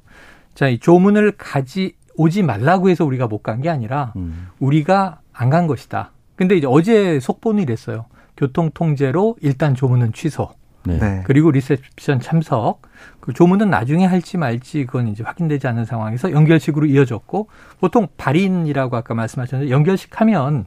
자, 0.54 0.68
이 0.68 0.78
조문을 0.78 1.32
가지 1.36 1.94
오지 2.16 2.42
말라고 2.42 2.90
해서 2.90 3.04
우리가 3.04 3.26
못 3.26 3.42
간 3.42 3.60
게 3.62 3.70
아니라 3.70 4.12
음. 4.16 4.48
우리가 4.58 5.20
안 5.32 5.50
간 5.50 5.66
것이다. 5.66 6.12
근데 6.36 6.56
이제 6.56 6.66
어제 6.68 7.18
속보는 7.20 7.62
이랬어요. 7.62 8.06
교통 8.36 8.70
통제로 8.72 9.36
일단 9.40 9.74
조문은 9.74 10.12
취소. 10.12 10.50
네. 10.84 10.98
네. 10.98 11.22
그리고 11.26 11.50
리셉션 11.50 12.20
참석. 12.20 12.82
그 13.20 13.32
조문은 13.32 13.70
나중에 13.70 14.04
할지 14.06 14.36
말지 14.36 14.86
그건 14.86 15.08
이제 15.08 15.22
확인되지 15.24 15.66
않은 15.68 15.84
상황에서 15.84 16.30
영결식으로 16.32 16.86
이어졌고 16.86 17.48
보통 17.80 18.06
발인이라고 18.16 18.96
아까 18.96 19.14
말씀하셨는데 19.14 19.72
영결식 19.72 20.20
하면 20.20 20.66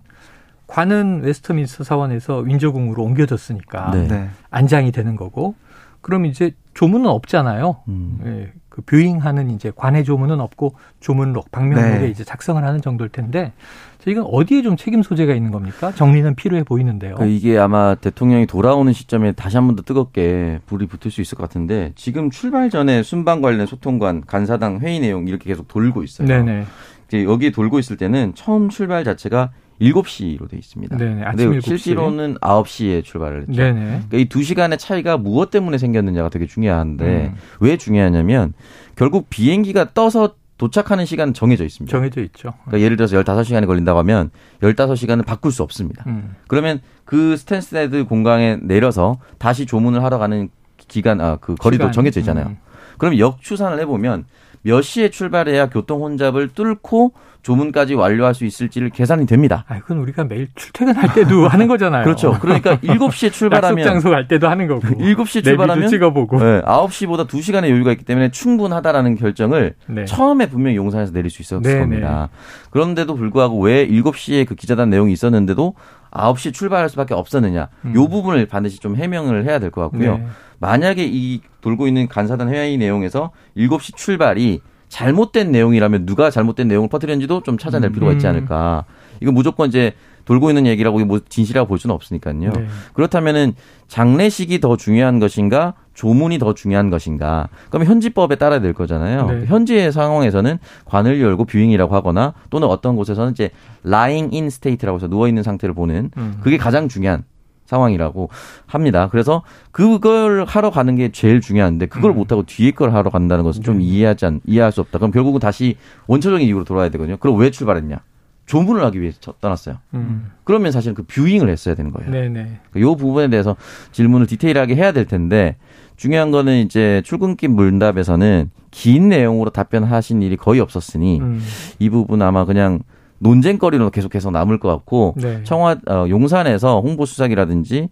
관은 0.68 1.22
웨스트민스터 1.24 1.84
사원에서 1.84 2.38
윈저궁으로 2.40 3.04
옮겨졌으니까 3.04 3.92
네. 3.92 4.08
네. 4.08 4.30
안장이 4.52 4.92
되는 4.92 5.16
거고 5.16 5.56
그럼 6.02 6.26
이제 6.26 6.52
조문은 6.74 7.08
없잖아요. 7.10 7.78
음. 7.90 8.20
예, 8.26 8.52
그 8.70 8.82
viewing하는 8.82 9.52
이제 9.52 9.72
관의 9.76 10.04
조문은 10.06 10.40
없고 10.40 10.76
조문록 11.00 11.52
방명록에 11.52 12.00
네. 12.00 12.08
이제 12.10 12.24
작성을 12.24 12.64
하는 12.64 12.82
정도일 12.82 13.10
텐데 13.10 13.52
자, 14.00 14.10
이건 14.10 14.26
어디에 14.32 14.62
좀 14.64 14.78
책임 14.78 15.04
소재가 15.04 15.36
있는 15.36 15.52
겁니까? 15.52 15.92
정리는 15.92 16.34
필요해 16.36 16.64
보이는데요. 16.64 17.16
그러니까 17.16 17.36
이게 17.38 17.58
아마 17.60 17.94
대통령이 17.96 18.48
돌아오는 18.48 18.92
시점에 18.94 19.34
다시 19.34 19.58
한 19.58 19.68
번 19.68 19.76
더 19.76 19.84
뜨겁게 19.84 20.60
불이 20.66 20.88
붙을 20.88 21.12
수 21.12 21.22
있을 21.22 21.38
것 21.38 21.44
같은데 21.44 21.92
지금 21.96 22.30
출발 22.32 22.70
전에 22.70 23.04
순방 23.04 23.42
관련 23.42 23.68
소통관 23.68 24.22
간사당 24.26 24.80
회의 24.80 25.00
내용 25.00 25.28
이렇게 25.28 25.50
계속 25.50 25.68
돌고 25.68 26.04
있어요. 26.04 26.28
네네. 26.28 26.66
이제 27.08 27.24
여기 27.26 27.52
돌고 27.52 27.78
있을 27.80 27.98
때는 27.98 28.34
처음 28.36 28.70
출발 28.70 29.04
자체가 29.04 29.52
7시로 29.82 30.50
돼 30.50 30.58
있습니다. 30.58 30.96
네네. 30.98 31.24
아침 31.24 31.50
근데 31.50 31.60
7시. 31.60 31.66
실제로는 31.66 32.36
9시에 32.36 33.04
출발을 33.04 33.42
했죠. 33.42 33.54
네네. 33.54 33.80
그러니까 33.80 34.18
이두 34.18 34.44
시간의 34.44 34.78
차이가 34.78 35.18
무엇 35.18 35.50
때문에 35.50 35.78
생겼느냐가 35.78 36.30
되게 36.30 36.46
중요한데 36.46 37.32
음. 37.34 37.36
왜 37.60 37.78
중요하냐면 37.78 38.54
결국 38.96 39.30
비행기가 39.30 39.94
떠서 39.94 40.36
도착하는 40.58 41.06
시간은 41.06 41.34
정해져 41.34 41.66
있습니다. 41.66 41.90
정해져 41.92 42.22
있죠. 42.22 42.54
그러니까 42.66 42.86
예를 42.86 42.96
들어서 42.96 43.20
15시간이 43.20 43.66
걸린다고 43.66 43.98
하면 44.00 44.30
15시간은 44.62 45.26
바꿀 45.26 45.52
수 45.52 45.64
없습니다. 45.64 46.04
음. 46.06 46.36
그러면 46.48 46.82
그 47.04 47.36
스탠스테드 47.36 48.06
공항에 48.06 48.58
내려서 48.62 49.20
다시 49.40 49.66
조문을 49.66 50.04
하러 50.04 50.20
가는 50.20 50.50
기간, 50.88 51.20
아, 51.20 51.38
그 51.38 51.56
거리도 51.56 51.86
시간. 51.86 51.92
정해져 51.92 52.20
있잖아요. 52.20 52.46
음. 52.48 52.58
그럼 53.00 53.18
역추산을 53.18 53.80
해보면 53.80 54.26
몇 54.64 54.82
시에 54.82 55.10
출발해야 55.10 55.70
교통 55.70 56.02
혼잡을 56.02 56.50
뚫고 56.50 57.14
조문까지 57.42 57.96
완료할 57.96 58.36
수 58.36 58.46
있을지를 58.46 58.92
계산이 58.92 59.26
됩니다. 59.26 59.66
아, 59.68 59.80
그건 59.80 59.98
우리가 60.00 60.26
매일 60.26 60.48
출퇴근할 60.56 61.14
때도 61.16 61.48
하는 61.50 61.68
거잖아요. 61.68 62.04
그렇죠. 62.04 62.38
그러니까 62.40 62.78
7시에 62.78 63.26
약속 63.28 63.30
출발하면 63.32 63.84
장소 63.84 64.10
갈 64.12 64.28
때도 64.28 64.48
하는 64.48 64.68
거고. 64.68 64.82
7시에 64.88 65.00
내비도 65.38 65.42
출발하면 65.42 65.88
찍어보고. 65.88 66.38
네, 66.38 66.62
9시보다 66.62 67.28
2시간의 67.28 67.70
여유가 67.70 67.92
있기 67.94 68.06
때문에 68.06 68.30
충분하다라는 68.30 69.16
결정을 69.16 69.74
네. 69.88 70.06
처음에 70.06 70.50
분명히 70.50 70.76
용산에서 70.78 71.14
내릴 71.14 71.32
수 71.32 71.42
있었을 71.42 71.64
네, 71.64 71.80
겁니다. 71.80 72.30
그런데도 72.70 73.16
불구하고 73.16 73.60
왜 73.60 73.88
7시에 73.88 74.48
그 74.48 74.54
기자단 74.54 74.92
내용이 74.92 75.12
있었는데도 75.12 75.74
9시 76.12 76.54
출발할 76.54 76.90
수밖에 76.90 77.14
없었느냐. 77.14 77.70
음. 77.86 77.96
요 77.96 78.08
부분을 78.08 78.46
반드시 78.46 78.80
좀 78.80 78.96
해명을 78.96 79.46
해야 79.46 79.60
될 79.60 79.72
것 79.72 79.82
같고요. 79.82 80.18
네. 80.18 80.26
만약에 80.60 81.06
이 81.10 81.42
돌고 81.62 81.88
있는 81.88 82.08
간사단 82.08 82.50
회의 82.50 82.78
내용에서 82.78 83.32
7시 83.58 83.96
출발이 83.96 84.62
잘못된 84.90 85.52
내용이라면 85.52 86.06
누가 86.06 86.30
잘못된 86.30 86.68
내용을 86.68 86.90
퍼뜨렸는지도 86.90 87.44
좀 87.44 87.58
찾아낼 87.58 87.92
필요가 87.92 88.12
있지 88.12 88.28
음. 88.28 88.32
않을까. 88.32 88.84
이거 89.22 89.32
무조건 89.32 89.70
이제 89.70 89.94
돌고 90.26 90.50
있는 90.50 90.68
얘기라고 90.68 91.00
뭐 91.06 91.20
진실이라고 91.28 91.68
볼 91.68 91.80
수는 91.80 91.96
없으니까요. 91.96 92.36
네. 92.52 92.68
그렇다면은 92.94 93.54
장례식이 93.88 94.60
더 94.60 94.76
중요한 94.78 95.20
것인가 95.20 95.74
조문이 95.94 96.40
더 96.40 96.54
중요한 96.54 96.90
것인가 96.90 97.50
그러면 97.70 97.88
현지법에 97.88 98.36
따라야 98.36 98.62
될 98.62 98.74
거잖아요. 98.74 99.28
네. 99.28 99.46
현지의 99.46 99.92
상황에서는 99.92 100.58
관을 100.86 101.22
열고 101.22 101.46
viewing이라고 101.46 101.94
하거나 101.96 102.34
또는 102.50 102.68
어떤 102.68 102.96
곳에서는 102.96 103.32
이제 103.32 103.50
lying 103.86 104.34
in 104.34 104.48
state라고 104.48 104.98
해서 104.98 105.08
누워 105.08 105.28
있는 105.28 105.44
상태를 105.44 105.76
보는 105.76 106.12
음. 106.18 106.38
그게 106.42 106.58
가장 106.58 106.88
중요한 106.88 107.24
상황이라고 107.66 108.30
합니다. 108.68 109.08
그래서 109.10 109.44
그걸 109.72 110.44
하러 110.46 110.72
가는 110.72 110.96
게 110.96 111.12
제일 111.12 111.40
중요한데 111.40 111.86
그걸 111.86 112.12
음. 112.12 112.18
못하고 112.18 112.44
뒤에 112.44 112.72
걸 112.72 112.94
하러 112.94 113.10
간다는 113.10 113.44
것은 113.44 113.64
좀 113.64 113.78
네. 113.78 113.86
이해하지 113.86 114.26
않, 114.26 114.42
이해할 114.46 114.72
수 114.72 114.82
없다. 114.82 115.00
그럼 115.00 115.12
결국은 115.12 115.40
다시 115.40 115.78
원초적인 116.08 116.46
이유로 116.46 116.66
돌아야 116.66 116.90
되거든요. 116.90 117.18
그럼 117.18 117.38
왜 117.38 117.50
출발했냐? 117.50 118.00
조문을 118.46 118.84
하기 118.86 119.02
위해서 119.02 119.34
떠났어요. 119.40 119.78
음. 119.94 120.32
그러면 120.44 120.72
사실 120.72 120.94
그 120.94 121.04
viewing을 121.04 121.50
했어야 121.50 121.76
되는 121.76 121.92
거예요. 121.92 122.12
네네. 122.12 122.60
이 122.76 122.82
부분에 122.82 123.30
대해서 123.30 123.56
질문을 123.92 124.28
디테일하게 124.28 124.76
해야 124.76 124.92
될 124.92 125.06
텐데 125.06 125.56
중요한 125.96 126.32
거는 126.32 126.66
이제 126.66 127.02
출근길 127.06 127.50
문답에서는 127.50 128.50
긴 128.72 129.10
내용으로 129.10 129.52
답변하신 129.52 130.22
일이 130.22 130.36
거의 130.36 130.60
없었으니 130.60 131.20
음. 131.20 131.42
이 131.80 131.90
부분 131.90 132.22
아마 132.22 132.46
그냥 132.46 132.80
논쟁거리로 133.20 133.92
계속 133.92 134.10
계속 134.12 134.32
남을 134.32 134.60
것 134.60 134.70
같고 134.70 135.14
네. 135.18 135.44
청와 135.44 135.78
어, 135.88 136.06
용산에서 136.10 136.82
홍보 136.82 137.06
수석이라든지 137.06 137.90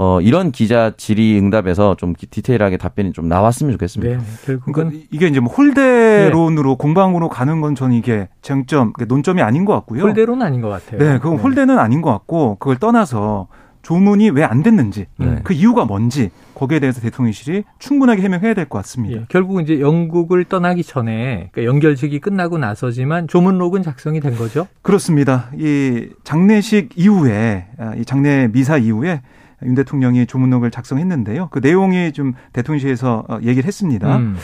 어, 0.00 0.20
이런 0.20 0.52
기자 0.52 0.92
질의 0.96 1.38
응답에서 1.38 1.96
좀 1.96 2.12
기- 2.12 2.26
디테일하게 2.26 2.76
답변이 2.76 3.12
좀 3.12 3.28
나왔으면 3.28 3.72
좋겠습니다. 3.72 4.18
네. 4.18 4.24
결국은 4.46 4.72
그러니까 4.72 5.04
이게 5.10 5.26
이제 5.26 5.40
뭐 5.40 5.52
홀대론으로 5.52 6.76
공방으로 6.76 7.28
가는 7.28 7.60
건 7.60 7.74
저는 7.74 7.96
이게 7.96 8.28
쟁점, 8.40 8.92
그러니까 8.92 9.12
논점이 9.12 9.42
아닌 9.42 9.64
것 9.64 9.72
같고요. 9.74 10.02
홀대로는 10.04 10.46
아닌 10.46 10.60
것 10.60 10.68
같아요. 10.68 10.98
네, 11.00 11.18
그건 11.18 11.38
홀대는 11.38 11.78
아닌 11.78 12.00
것 12.00 12.10
같고 12.12 12.56
그걸 12.60 12.76
떠나서 12.78 13.48
조문이 13.82 14.30
왜 14.30 14.44
안 14.44 14.62
됐는지 14.62 15.06
네. 15.18 15.40
그 15.44 15.52
이유가 15.52 15.84
뭔지 15.84 16.30
거기에 16.54 16.78
대해서 16.80 17.00
대통령실이 17.00 17.64
충분하게 17.78 18.22
해명해야 18.22 18.54
될 18.54 18.68
것 18.68 18.78
같습니다. 18.78 19.20
예, 19.20 19.24
결국 19.28 19.60
이제 19.62 19.80
영국을 19.80 20.44
떠나기 20.44 20.82
전에 20.84 21.48
그러니까 21.52 21.64
연결식이 21.64 22.20
끝나고 22.20 22.58
나서지만 22.58 23.28
조문록은 23.28 23.82
작성이 23.82 24.20
된 24.20 24.36
거죠. 24.36 24.66
그렇습니다. 24.82 25.50
이 25.56 26.08
장례식 26.24 26.90
이후에 26.96 27.66
아, 27.78 27.94
이 27.96 28.04
장례 28.04 28.48
미사 28.52 28.76
이후에 28.76 29.22
윤 29.64 29.74
대통령이 29.74 30.26
조문록을 30.26 30.70
작성했는데요. 30.70 31.48
그 31.50 31.58
내용이 31.60 32.12
좀 32.12 32.34
대통령실에서 32.52 33.24
어, 33.28 33.38
얘기를 33.42 33.66
했습니다. 33.66 34.16
음. 34.16 34.36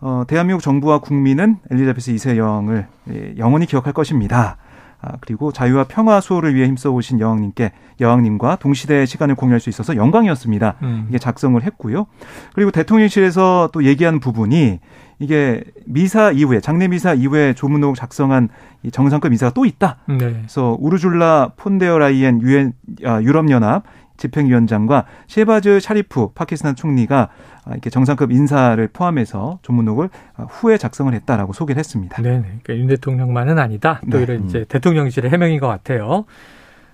어, 0.00 0.24
대한민국 0.26 0.62
정부와 0.62 0.98
국민은 0.98 1.58
엘리자베스 1.70 2.12
2세 2.12 2.36
여왕을 2.36 2.86
예, 3.12 3.34
영원히 3.38 3.66
기억할 3.66 3.92
것입니다. 3.92 4.56
아, 5.00 5.16
그리고 5.20 5.52
자유와 5.52 5.84
평화 5.88 6.20
수호를 6.20 6.54
위해 6.54 6.66
힘써 6.66 6.90
오신 6.90 7.18
여왕님께 7.18 7.72
여왕님과 8.00 8.56
동시대의 8.56 9.08
시간을 9.08 9.34
공유할 9.34 9.58
수 9.58 9.68
있어서 9.68 9.96
영광이었습니다. 9.96 10.76
음. 10.82 11.06
이게 11.08 11.18
작성을 11.18 11.60
했고요. 11.60 12.06
그리고 12.54 12.70
대통령실에서 12.70 13.70
또 13.72 13.84
얘기한 13.84 14.20
부분이 14.20 14.78
이게 15.18 15.62
미사 15.86 16.30
이후에 16.30 16.60
장례 16.60 16.88
미사 16.88 17.14
이후에 17.14 17.52
조문록 17.52 17.96
작성한 17.96 18.48
이 18.84 18.90
정상급 18.90 19.30
미사가 19.30 19.52
또 19.54 19.64
있다. 19.64 19.98
네. 20.08 20.18
그래서 20.18 20.76
우르줄라 20.80 21.52
폰데어 21.56 21.98
라이엔 21.98 22.42
유엔 22.42 22.72
아, 23.04 23.20
유럽 23.22 23.50
연합 23.50 23.84
집행위원장과 24.16 25.06
셰바즈 25.26 25.80
샤리프 25.80 26.28
파키스탄 26.34 26.74
총리가 26.76 27.28
아, 27.64 27.70
이렇게 27.70 27.90
정상급 27.90 28.32
인사를 28.32 28.86
포함해서 28.88 29.58
조문록을 29.62 30.10
아, 30.36 30.44
후에 30.44 30.78
작성을 30.78 31.12
했다라고 31.12 31.52
소개를 31.52 31.78
했습니다. 31.78 32.20
네네. 32.20 32.42
그러니까 32.62 32.76
윤 32.76 32.86
대통령만은 32.88 33.58
아니다. 33.58 34.00
또 34.10 34.18
네. 34.18 34.24
이런 34.24 34.46
이제 34.46 34.64
대통령실의 34.68 35.30
해명인 35.30 35.60
것 35.60 35.68
같아요. 35.68 36.24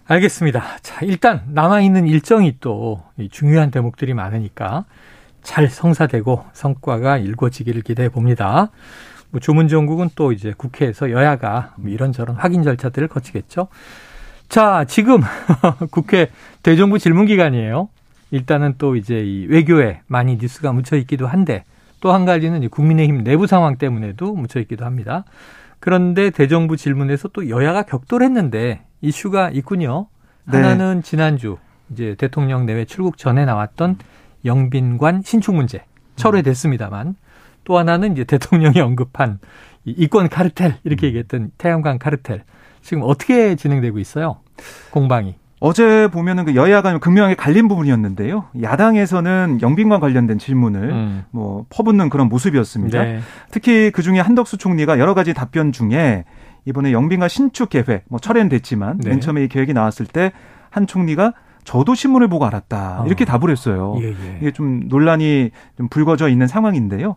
알겠습니다. 0.07 0.63
자, 0.81 1.05
일단 1.05 1.43
남아 1.49 1.83
있는 1.83 2.07
일정이 2.07 2.57
또 2.61 3.03
중요한 3.31 3.71
대목들이 3.71 4.15
많으니까 4.15 4.87
잘 5.43 5.69
성사되고 5.69 6.45
성과가 6.53 7.19
일궈지기를 7.19 7.83
기대해 7.83 8.09
봅니다. 8.09 8.71
뭐 9.31 9.41
조문 9.41 9.69
정국은 9.69 10.09
또 10.15 10.33
이제 10.33 10.55
국회에서 10.57 11.11
여야가 11.11 11.75
뭐 11.77 11.91
이런저런 11.91 12.37
확인 12.37 12.63
절차들을 12.63 13.09
거치겠죠. 13.09 13.69
자, 14.49 14.85
지금 14.89 15.21
국회 15.91 16.31
대정부 16.63 16.99
질문 16.99 17.27
기간이에요. 17.27 17.89
일단은 18.31 18.75
또 18.79 18.97
이제 18.97 19.21
이 19.21 19.47
외교에 19.47 20.01
많이 20.07 20.37
뉴스가 20.37 20.73
묻혀 20.73 20.97
있기도 20.97 21.27
한데 21.27 21.65
또 22.01 22.13
한 22.13 22.25
가지는 22.25 22.69
국민의힘 22.69 23.25
내부 23.25 23.47
상황 23.47 23.77
때문에도 23.77 24.35
묻혀 24.35 24.61
있기도 24.61 24.85
합니다. 24.85 25.25
그런데 25.81 26.31
대정부 26.31 26.77
질문에서 26.77 27.29
또 27.29 27.49
여야가 27.49 27.83
격돌했는데 27.83 28.83
이슈가 29.01 29.51
있군요. 29.51 30.07
네. 30.45 30.57
하나는 30.57 31.03
지난주 31.03 31.59
이제 31.91 32.15
대통령 32.19 32.67
내외 32.67 32.85
출국 32.85 33.19
전에 33.19 33.45
나왔던 33.45 33.99
영빈관 34.45 35.23
신축 35.23 35.55
문제 35.55 35.85
철회됐습니다만 36.17 37.17
또 37.65 37.79
하나는 37.79 38.13
이제 38.13 38.25
대통령이 38.25 38.81
언급한 38.81 39.39
이권 39.85 40.29
카르텔 40.29 40.77
이렇게 40.85 41.07
음. 41.07 41.09
얘기했던 41.09 41.51
태양광 41.59 41.99
카르텔 41.99 42.45
지금 42.89 43.03
어떻게 43.05 43.55
진행되고 43.55 43.99
있어요? 43.99 44.39
공방이. 44.91 45.35
어제 45.61 46.09
보면은 46.09 46.47
그 46.47 46.55
여야가 46.55 46.97
극명하게 46.97 47.35
갈린 47.35 47.69
부분이었는데요. 47.69 48.47
야당에서는 48.63 49.59
영빈관 49.61 50.01
관련된 50.01 50.39
질문을 50.39 50.91
음. 50.91 51.25
뭐 51.31 51.67
퍼붓는 51.69 52.09
그런 52.09 52.31
모습이었습니다. 52.31 53.05
네. 53.05 53.21
특히 53.51 53.91
그 53.91 54.01
중에 54.01 54.21
한덕수 54.21 54.57
총리가 54.57 54.99
여러 54.99 55.13
가지 55.13 55.35
답변 55.35 55.71
중에 55.71 56.25
이번에 56.65 56.93
영빈관 56.93 57.29
신축 57.29 57.69
계획 57.69 58.05
뭐 58.09 58.19
철회는 58.19 58.49
됐지만 58.49 58.99
네. 59.01 59.11
맨 59.11 59.21
처음에 59.21 59.45
이 59.45 59.49
계획이 59.49 59.75
나왔을 59.75 60.07
때 60.07 60.33
한 60.71 60.87
총리가 60.87 61.35
저도 61.69 61.95
신문을 61.95 62.29
보고 62.29 62.47
알았다. 62.47 63.03
이렇게 63.05 63.25
어. 63.25 63.27
답을 63.27 63.51
했어요. 63.51 63.95
예, 64.01 64.07
예. 64.07 64.39
이게 64.41 64.53
좀 64.53 64.89
논란이 64.89 65.51
좀 65.77 65.89
불거져 65.89 66.31
있는 66.31 66.47
상황인데요. 66.47 67.17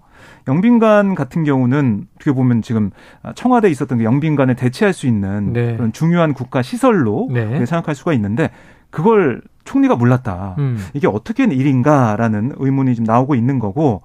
영빈관 0.49 1.15
같은 1.15 1.45
경우는 1.45 2.07
어떻게 2.15 2.33
보면 2.33 2.61
지금 2.61 2.91
청와대에 3.33 3.71
있었던 3.71 3.99
그 3.99 4.03
영빈관을 4.03 4.55
대체할 4.57 4.91
수 4.91 5.07
있는 5.07 5.53
네. 5.53 5.77
그런 5.77 5.93
중요한 5.93 6.33
국가 6.33 6.61
시설로 6.61 7.29
네. 7.31 7.65
생각할 7.65 7.95
수가 7.95 8.11
있는데 8.11 8.49
그걸 8.89 9.41
총리가 9.63 9.95
몰랐다. 9.95 10.55
음. 10.57 10.85
이게 10.93 11.07
어떻게 11.07 11.45
일인가라는 11.45 12.55
의문이 12.57 12.95
좀 12.95 13.05
나오고 13.05 13.35
있는 13.35 13.57
거고 13.57 14.01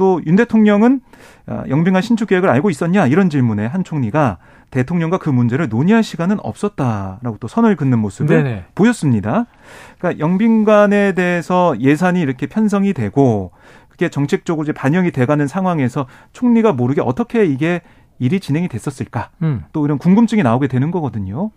또 0.00 0.22
윤 0.24 0.34
대통령은 0.34 1.02
어, 1.46 1.62
영빈관 1.68 2.00
신축 2.00 2.28
계획을 2.28 2.48
알고 2.48 2.70
있었냐 2.70 3.06
이런 3.06 3.28
질문에 3.28 3.66
한 3.66 3.84
총리가 3.84 4.38
대통령과 4.70 5.18
그 5.18 5.28
문제를 5.28 5.68
논의할 5.68 6.02
시간은 6.02 6.38
없었다라고 6.40 7.36
또 7.38 7.48
선을 7.48 7.76
긋는 7.76 7.98
모습을 7.98 8.42
네네. 8.42 8.64
보였습니다. 8.74 9.44
그러니까 9.98 10.24
영빈관에 10.24 11.12
대해서 11.12 11.78
예산이 11.78 12.20
이렇게 12.20 12.46
편성이 12.46 12.94
되고 12.94 13.50
그게 13.90 14.08
정책적으로 14.08 14.62
이제 14.62 14.72
반영이 14.72 15.10
돼가는 15.10 15.46
상황에서 15.46 16.06
총리가 16.32 16.72
모르게 16.72 17.02
어떻게 17.02 17.44
이게 17.44 17.82
일이 18.20 18.38
진행이 18.38 18.68
됐었을까? 18.68 19.30
음. 19.42 19.64
또 19.72 19.84
이런 19.84 19.98
궁금증이 19.98 20.42
나오게 20.42 20.68
되는 20.68 20.90
거거든요. 20.90 21.50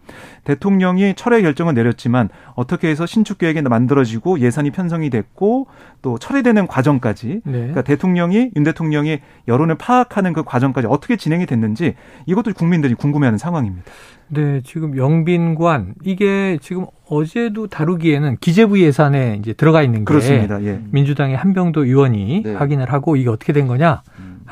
대통령이 0.46 1.14
철회 1.16 1.42
결정을 1.42 1.76
내렸지만 1.76 2.30
어떻게 2.56 2.88
해서 2.88 3.06
신축 3.06 3.38
계획이 3.38 3.62
만들어지고 3.62 4.40
예산이 4.40 4.72
편성이 4.72 5.10
됐고 5.10 5.68
또 6.02 6.18
철회되는 6.18 6.68
과정까지 6.68 7.42
네. 7.44 7.52
그러니까 7.52 7.82
대통령이 7.82 8.52
윤 8.56 8.64
대통령이 8.64 9.20
여론을 9.48 9.76
파악하는 9.76 10.34
그 10.34 10.44
과정까지 10.44 10.88
어떻게 10.90 11.18
진행이 11.18 11.46
됐는지 11.46 11.96
이것도 12.26 12.54
국민들이 12.54 12.96
궁금해하는 12.96 13.38
상황입니다. 13.38 13.92
네, 14.30 14.62
지금 14.64 14.98
영빈관 14.98 15.94
이게 16.04 16.58
지금 16.62 16.86
어제도 17.08 17.68
다루기에는 17.68 18.38
기재부 18.40 18.80
예산에 18.80 19.38
이제 19.40 19.54
들어가 19.54 19.84
있는 19.84 20.00
게 20.00 20.06
그렇습니다. 20.06 20.64
예. 20.64 20.82
민주당의 20.90 21.36
한병도 21.36 21.86
의원이 21.86 22.44
네. 22.44 22.54
확인을 22.54 22.92
하고 22.92 23.16
이게 23.16 23.30
어떻게 23.30 23.54
된 23.54 23.68
거냐 23.68 24.02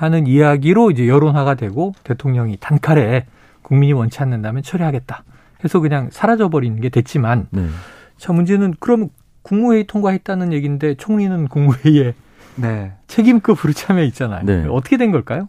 하는 0.02 0.26
이야기로 0.26 0.90
이제 0.90 1.08
여론화가 1.08 1.54
되고 1.54 1.94
대통령이 2.04 2.58
단칼에 2.60 3.28
국민이 3.62 3.94
원치 3.94 4.20
않는다면 4.20 4.64
처리하겠다 4.64 5.24
해서 5.64 5.80
그냥 5.80 6.10
사라져버리는 6.12 6.82
게 6.82 6.90
됐지만 6.90 7.46
네. 7.52 7.68
자 8.18 8.34
문제는 8.34 8.74
그럼 8.80 9.10
국무회의 9.44 9.86
통과했다는 9.86 10.54
얘기인데 10.54 10.96
총리는 10.96 11.48
국무회의에 11.48 12.16
네. 12.56 12.94
책임급으로 13.06 13.74
참여 13.74 14.02
있잖아요. 14.06 14.44
네. 14.44 14.66
어떻게 14.72 14.98
된 14.98 15.12
걸까요? 15.12 15.48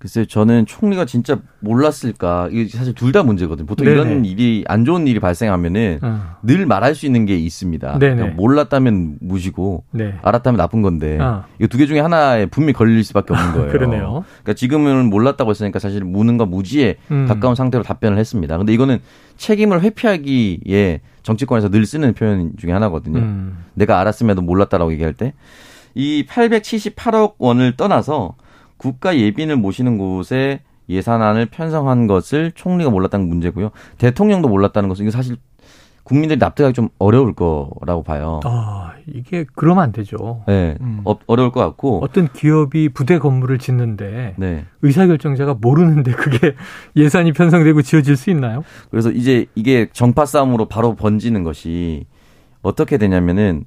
글쎄요, 0.00 0.24
저는 0.24 0.64
총리가 0.64 1.04
진짜 1.04 1.40
몰랐을까. 1.58 2.48
이게 2.50 2.66
사실 2.74 2.94
둘 2.94 3.12
다 3.12 3.22
문제거든요. 3.22 3.66
보통 3.66 3.84
네네. 3.84 3.94
이런 4.00 4.24
일이, 4.24 4.64
안 4.66 4.86
좋은 4.86 5.06
일이 5.06 5.20
발생하면은 5.20 5.98
어. 6.00 6.36
늘 6.42 6.64
말할 6.64 6.94
수 6.94 7.04
있는 7.04 7.26
게 7.26 7.36
있습니다. 7.36 7.98
그러니까 7.98 8.28
몰랐다면 8.34 9.18
무시고, 9.20 9.84
네. 9.90 10.14
알았다면 10.22 10.56
나쁜 10.56 10.80
건데, 10.80 11.18
어. 11.20 11.44
이거 11.58 11.66
두 11.68 11.76
개 11.76 11.84
중에 11.86 12.00
하나에 12.00 12.46
분명히 12.46 12.72
걸릴 12.72 13.04
수밖에 13.04 13.34
없는 13.34 13.52
거예요. 13.52 13.72
그러네요. 13.72 14.24
그러니까 14.42 14.54
지금은 14.54 15.10
몰랐다고 15.10 15.50
했으니까 15.50 15.78
사실 15.78 16.02
무능과 16.02 16.46
무지에 16.46 16.96
음. 17.10 17.26
가까운 17.28 17.54
상태로 17.54 17.84
답변을 17.84 18.16
했습니다. 18.16 18.56
근데 18.56 18.72
이거는 18.72 19.00
책임을 19.36 19.82
회피하기에 19.82 21.00
정치권에서 21.24 21.68
늘 21.68 21.84
쓰는 21.84 22.14
표현 22.14 22.52
중에 22.56 22.72
하나거든요. 22.72 23.18
음. 23.18 23.64
내가 23.74 24.00
알았음에도 24.00 24.40
몰랐다라고 24.40 24.92
얘기할 24.92 25.12
때. 25.12 25.34
이 25.94 26.24
878억 26.26 27.34
원을 27.38 27.76
떠나서 27.76 28.34
국가 28.80 29.14
예빈을 29.14 29.56
모시는 29.56 29.98
곳에 29.98 30.60
예산안을 30.88 31.46
편성한 31.46 32.06
것을 32.06 32.50
총리가 32.54 32.88
몰랐다는 32.88 33.28
문제고요. 33.28 33.72
대통령도 33.98 34.48
몰랐다는 34.48 34.88
것은 34.88 35.04
이거 35.04 35.10
사실 35.12 35.36
국민들이 36.02 36.38
납득하기 36.38 36.72
좀 36.72 36.88
어려울 36.98 37.34
거라고 37.34 38.02
봐요. 38.02 38.40
아, 38.44 38.94
이게 39.06 39.44
그러면 39.54 39.84
안 39.84 39.92
되죠. 39.92 40.44
네. 40.48 40.78
음. 40.80 41.02
어, 41.04 41.14
어려울 41.26 41.52
것 41.52 41.60
같고. 41.60 42.02
어떤 42.02 42.32
기업이 42.32 42.88
부대 42.88 43.18
건물을 43.18 43.58
짓는데 43.58 44.32
네. 44.38 44.64
의사결정자가 44.80 45.58
모르는데 45.60 46.12
그게 46.12 46.54
예산이 46.96 47.32
편성되고 47.32 47.82
지어질 47.82 48.16
수 48.16 48.30
있나요? 48.30 48.64
그래서 48.90 49.10
이제 49.10 49.44
이게 49.54 49.90
정파 49.92 50.24
싸움으로 50.24 50.68
바로 50.68 50.94
번지는 50.96 51.44
것이 51.44 52.06
어떻게 52.62 52.96
되냐면은 52.96 53.66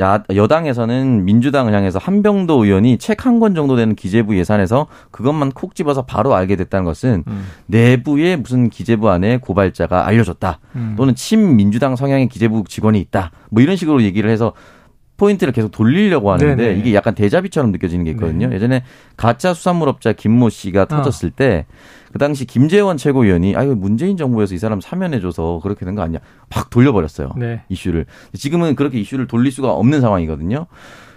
야, 0.00 0.22
여당에서는 0.34 1.24
민주당을 1.24 1.72
향해서 1.72 1.98
한병도 1.98 2.64
의원이 2.64 2.98
책 2.98 3.24
한 3.26 3.40
권 3.40 3.54
정도 3.54 3.76
되는 3.76 3.94
기재부 3.94 4.36
예산에서 4.36 4.86
그것만 5.10 5.52
콕 5.52 5.74
집어서 5.74 6.02
바로 6.02 6.34
알게 6.34 6.56
됐다는 6.56 6.84
것은 6.84 7.24
음. 7.26 7.46
내부에 7.66 8.36
무슨 8.36 8.68
기재부 8.68 9.08
안에 9.10 9.38
고발자가 9.38 10.06
알려줬다. 10.06 10.58
음. 10.76 10.94
또는 10.96 11.14
친민주당 11.14 11.96
성향의 11.96 12.28
기재부 12.28 12.64
직원이 12.68 13.00
있다. 13.00 13.30
뭐 13.50 13.62
이런 13.62 13.76
식으로 13.76 14.02
얘기를 14.02 14.28
해서 14.30 14.52
포인트를 15.16 15.52
계속 15.52 15.70
돌리려고 15.70 16.30
하는데 16.32 16.54
네네. 16.56 16.78
이게 16.78 16.94
약간 16.94 17.14
대자비처럼 17.14 17.72
느껴지는 17.72 18.04
게 18.04 18.10
있거든요. 18.12 18.48
네. 18.48 18.56
예전에 18.56 18.82
가짜 19.16 19.54
수산물업자 19.54 20.12
김모 20.12 20.48
씨가 20.50 20.82
어. 20.82 20.86
터졌을 20.86 21.30
때 21.30 21.66
그 22.12 22.18
당시 22.18 22.46
김재원 22.46 22.96
최고위원이 22.96 23.56
아유 23.56 23.74
문재인 23.76 24.16
정부에서 24.16 24.54
이 24.54 24.58
사람 24.58 24.80
사면해줘서 24.80 25.60
그렇게 25.62 25.84
된 25.84 25.96
거 25.96 26.00
아니야? 26.02 26.18
막 26.54 26.70
돌려버렸어요. 26.70 27.34
네. 27.36 27.62
이슈를. 27.68 28.06
지금은 28.32 28.74
그렇게 28.74 28.98
이슈를 28.98 29.26
돌릴 29.26 29.52
수가 29.52 29.72
없는 29.72 30.00
상황이거든요. 30.00 30.66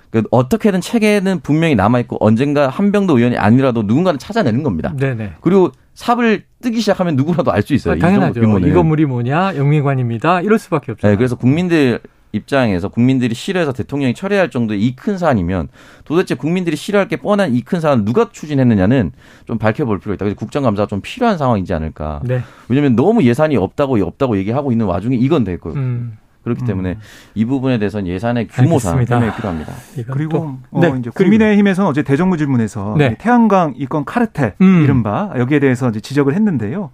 그 0.09 0.23
어떻게든 0.31 0.81
책에는 0.81 1.39
분명히 1.41 1.75
남아 1.75 1.99
있고 2.01 2.17
언젠가 2.19 2.67
한병도 2.67 3.17
의원이 3.17 3.37
아니라도 3.37 3.83
누군가를 3.83 4.19
찾아내는 4.19 4.61
겁니다. 4.63 4.93
네네. 4.97 5.35
그리고 5.39 5.71
삽을 5.93 6.43
뜨기 6.61 6.81
시작하면 6.81 7.15
누구라도 7.15 7.53
알 7.53 7.61
수 7.61 7.73
있어요. 7.73 7.93
아, 7.93 7.97
당연하죠. 7.97 8.41
이 8.41 8.73
건물이 8.73 9.05
뭐냐, 9.05 9.55
영민관입니다. 9.55 10.41
이럴 10.41 10.59
수밖에 10.59 10.91
없죠. 10.91 11.07
네, 11.07 11.15
그래서 11.15 11.37
국민들 11.37 12.01
입장에서 12.31 12.89
국민들이 12.89 13.33
싫어해서 13.35 13.73
대통령이 13.73 14.13
철회할 14.13 14.49
정도의 14.51 14.81
이 14.83 14.95
큰 14.95 15.17
사안이면 15.17 15.69
도대체 16.05 16.35
국민들이 16.35 16.75
싫어할 16.75 17.07
게 17.07 17.15
뻔한 17.15 17.53
이 17.55 17.61
큰 17.61 17.79
사안을 17.79 18.05
누가 18.05 18.29
추진했느냐는 18.31 19.11
좀 19.45 19.57
밝혀볼 19.57 19.99
필요가 19.99 20.15
있다. 20.15 20.25
그래서 20.25 20.35
국정감사가 20.37 20.87
좀 20.87 21.01
필요한 21.01 21.37
상황이지 21.37 21.73
않을까. 21.73 22.21
네. 22.23 22.41
왜냐하면 22.67 22.95
너무 22.95 23.23
예산이 23.23 23.57
없다고 23.57 23.97
없다고 23.97 24.37
얘기하고 24.37 24.71
있는 24.71 24.85
와중에 24.85 25.15
이건 25.15 25.43
됐고 25.43 25.71
음. 25.73 26.17
그렇기 26.43 26.63
때문에 26.65 26.91
음. 26.91 26.99
이 27.35 27.45
부분에 27.45 27.77
대해서는 27.79 28.07
예산의 28.07 28.47
규모상 28.47 29.05
설명이 29.05 29.35
필요합니다. 29.35 29.73
그리고 30.11 30.57
어, 30.71 30.79
네. 30.79 30.93
이제 30.99 31.09
국민의힘에서는 31.09 31.89
어제 31.89 32.01
대정부 32.03 32.37
질문에서 32.37 32.95
네. 32.97 33.15
태양광 33.19 33.73
이권 33.75 34.05
카르텔 34.05 34.55
음. 34.61 34.83
이른바 34.83 35.31
여기에 35.37 35.59
대해서 35.59 35.89
이제 35.89 35.99
지적을 35.99 36.33
했는데요. 36.33 36.91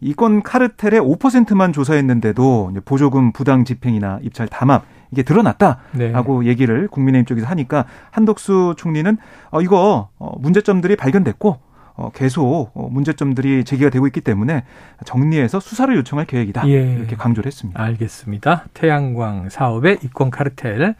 이건 0.00 0.42
카르텔의 0.42 1.00
5%만 1.00 1.72
조사했는데도 1.72 2.72
보조금 2.84 3.32
부당 3.32 3.64
집행이나 3.64 4.18
입찰 4.22 4.48
담합 4.48 4.84
이게 5.10 5.22
드러났다라고 5.22 6.42
네. 6.42 6.48
얘기를 6.48 6.88
국민의힘 6.88 7.26
쪽에서 7.26 7.46
하니까 7.46 7.84
한덕수 8.10 8.74
총리는 8.76 9.16
어 9.50 9.60
이거 9.60 10.08
어 10.18 10.32
문제점들이 10.38 10.96
발견됐고 10.96 11.58
어 11.94 12.10
계속 12.14 12.70
어 12.74 12.88
문제점들이 12.90 13.64
제기가 13.64 13.90
되고 13.90 14.06
있기 14.06 14.20
때문에 14.20 14.64
정리해서 15.04 15.60
수사를 15.60 15.94
요청할 15.96 16.26
계획이다 16.26 16.66
예. 16.68 16.94
이렇게 16.94 17.16
강조를 17.16 17.46
했습니다. 17.46 17.82
알겠습니다. 17.82 18.66
태양광 18.72 19.48
사업의 19.48 19.98
이권 20.04 20.30
카르텔 20.30 20.94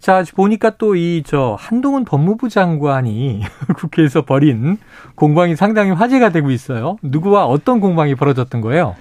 자, 0.00 0.24
보니까 0.34 0.70
또 0.78 0.94
이 0.96 1.22
저 1.26 1.56
한동훈 1.58 2.04
법무부 2.04 2.48
장관이 2.48 3.42
국회에서 3.76 4.22
벌인 4.22 4.78
공방이 5.14 5.56
상당히 5.56 5.90
화제가 5.90 6.30
되고 6.30 6.50
있어요. 6.50 6.96
누구와 7.02 7.44
어떤 7.46 7.80
공방이 7.80 8.14
벌어졌던 8.14 8.60
거예요? 8.62 8.94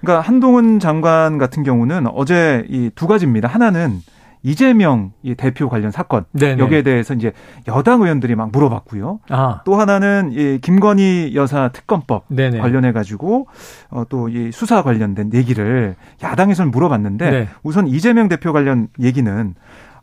그러니까 0.00 0.26
한동훈 0.26 0.78
장관 0.78 1.38
같은 1.38 1.62
경우는 1.64 2.06
어제 2.14 2.64
이 2.68 2.90
두 2.94 3.06
가지입니다. 3.08 3.48
하나는 3.48 4.00
이재명 4.46 5.12
대표 5.38 5.70
관련 5.70 5.90
사건 5.90 6.26
네네. 6.32 6.62
여기에 6.62 6.82
대해서 6.82 7.14
이제 7.14 7.32
여당 7.66 8.02
의원들이 8.02 8.34
막 8.34 8.52
물어봤고요. 8.52 9.20
아. 9.30 9.62
또 9.64 9.74
하나는 9.76 10.32
이 10.32 10.58
김건희 10.60 11.32
여사 11.34 11.70
특검법 11.70 12.26
네네. 12.28 12.58
관련해 12.58 12.92
가지고 12.92 13.46
어 13.90 14.04
또이 14.08 14.52
수사 14.52 14.82
관련된 14.82 15.30
얘기를 15.32 15.96
야당에서는 16.22 16.70
물어봤는데 16.70 17.30
네. 17.30 17.48
우선 17.62 17.86
이재명 17.88 18.28
대표 18.28 18.52
관련 18.52 18.88
얘기는 19.00 19.54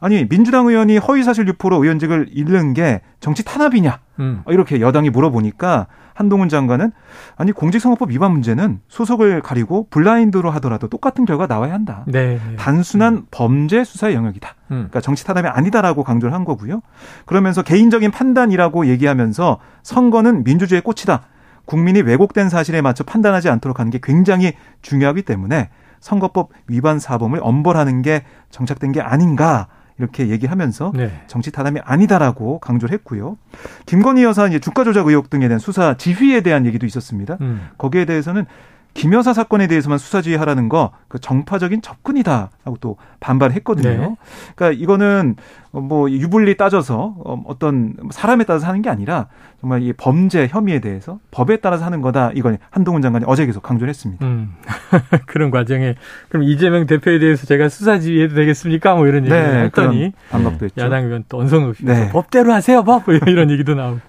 아니 0.01 0.27
민주당 0.27 0.65
의원이 0.65 0.97
허위사실 0.97 1.47
유포로 1.47 1.83
의원직을 1.83 2.29
잃는 2.31 2.73
게 2.73 3.01
정치 3.19 3.45
탄압이냐 3.45 3.99
음. 4.19 4.41
이렇게 4.47 4.81
여당이 4.81 5.11
물어보니까 5.11 5.85
한동훈 6.15 6.49
장관은 6.49 6.91
아니 7.37 7.51
공직선거법 7.51 8.09
위반 8.09 8.31
문제는 8.31 8.81
소속을 8.87 9.41
가리고 9.41 9.87
블라인드로 9.91 10.49
하더라도 10.51 10.87
똑같은 10.87 11.25
결과 11.25 11.45
나와야 11.45 11.73
한다. 11.73 12.03
네, 12.07 12.39
네. 12.45 12.55
단순한 12.57 13.13
음. 13.13 13.25
범죄 13.29 13.83
수사의 13.83 14.15
영역이다. 14.15 14.49
음. 14.49 14.75
그러니까 14.75 15.01
정치 15.01 15.23
탄압이 15.23 15.47
아니다라고 15.47 16.03
강조를 16.03 16.33
한 16.33 16.45
거고요. 16.45 16.81
그러면서 17.25 17.61
개인적인 17.61 18.09
판단이라고 18.09 18.87
얘기하면서 18.87 19.59
선거는 19.83 20.43
민주주의의 20.43 20.81
꽃이다. 20.81 21.21
국민이 21.65 22.01
왜곡된 22.01 22.49
사실에 22.49 22.81
맞춰 22.81 23.03
판단하지 23.03 23.49
않도록 23.49 23.79
하는 23.79 23.91
게 23.91 23.99
굉장히 24.01 24.53
중요하기 24.81 25.21
때문에 25.21 25.69
선거법 25.99 26.49
위반 26.67 26.97
사범을 26.97 27.39
엄벌하는 27.41 28.01
게 28.01 28.23
정착된 28.49 28.91
게 28.91 28.99
아닌가 28.99 29.67
이렇게 29.97 30.29
얘기하면서 30.29 30.93
네. 30.95 31.11
정치 31.27 31.51
타담이 31.51 31.79
아니다라고 31.83 32.59
강조를 32.59 32.93
했고요. 32.93 33.37
김건희 33.85 34.23
여사 34.23 34.47
이제 34.47 34.59
주가 34.59 34.83
조작 34.83 35.07
의혹 35.07 35.29
등에 35.29 35.47
대한 35.47 35.59
수사 35.59 35.95
지휘에 35.95 36.41
대한 36.41 36.65
얘기도 36.65 36.85
있었습니다. 36.85 37.37
음. 37.41 37.69
거기에 37.77 38.05
대해서는 38.05 38.45
김 38.93 39.13
여사 39.13 39.33
사건에 39.33 39.67
대해서만 39.67 39.97
수사 39.97 40.21
지휘하라는 40.21 40.69
거 40.69 40.91
그 41.11 41.19
정파적인 41.19 41.81
접근이다라고 41.81 42.77
또 42.79 42.95
반발했거든요. 43.19 43.89
네. 43.89 44.15
그러니까 44.55 44.81
이거는 44.81 45.35
뭐 45.71 46.09
유불리 46.09 46.55
따져서 46.55 47.15
어, 47.25 47.43
어떤 47.47 47.95
사람에 48.11 48.45
따라서 48.45 48.65
하는 48.67 48.81
게 48.81 48.89
아니라 48.89 49.27
정말 49.59 49.83
이 49.83 49.91
범죄 49.91 50.47
혐의에 50.47 50.79
대해서 50.79 51.19
법에 51.31 51.57
따라서 51.57 51.83
하는 51.83 51.99
거다. 51.99 52.31
이건 52.33 52.59
한동훈 52.69 53.01
장관이 53.01 53.25
어제 53.27 53.45
계속 53.45 53.61
강조를 53.61 53.89
했습니다. 53.89 54.25
음. 54.25 54.53
그런 55.27 55.51
과정에 55.51 55.95
그럼 56.29 56.43
이재명 56.43 56.85
대표에 56.85 57.19
대해서 57.19 57.45
제가 57.45 57.67
수사 57.67 57.99
지휘해도 57.99 58.33
되겠습니까? 58.33 58.95
뭐 58.95 59.05
이런 59.05 59.25
얘기를 59.25 59.53
네, 59.53 59.63
했더니 59.65 60.13
반박도 60.29 60.63
했죠. 60.63 60.81
야당 60.85 61.03
의원 61.03 61.25
또 61.27 61.39
언성 61.39 61.65
높이 61.65 61.83
네. 61.83 62.09
법대로 62.09 62.53
하세요, 62.53 62.85
법 62.85 63.03
이런 63.27 63.51
얘기도 63.51 63.75
나오고. 63.75 63.99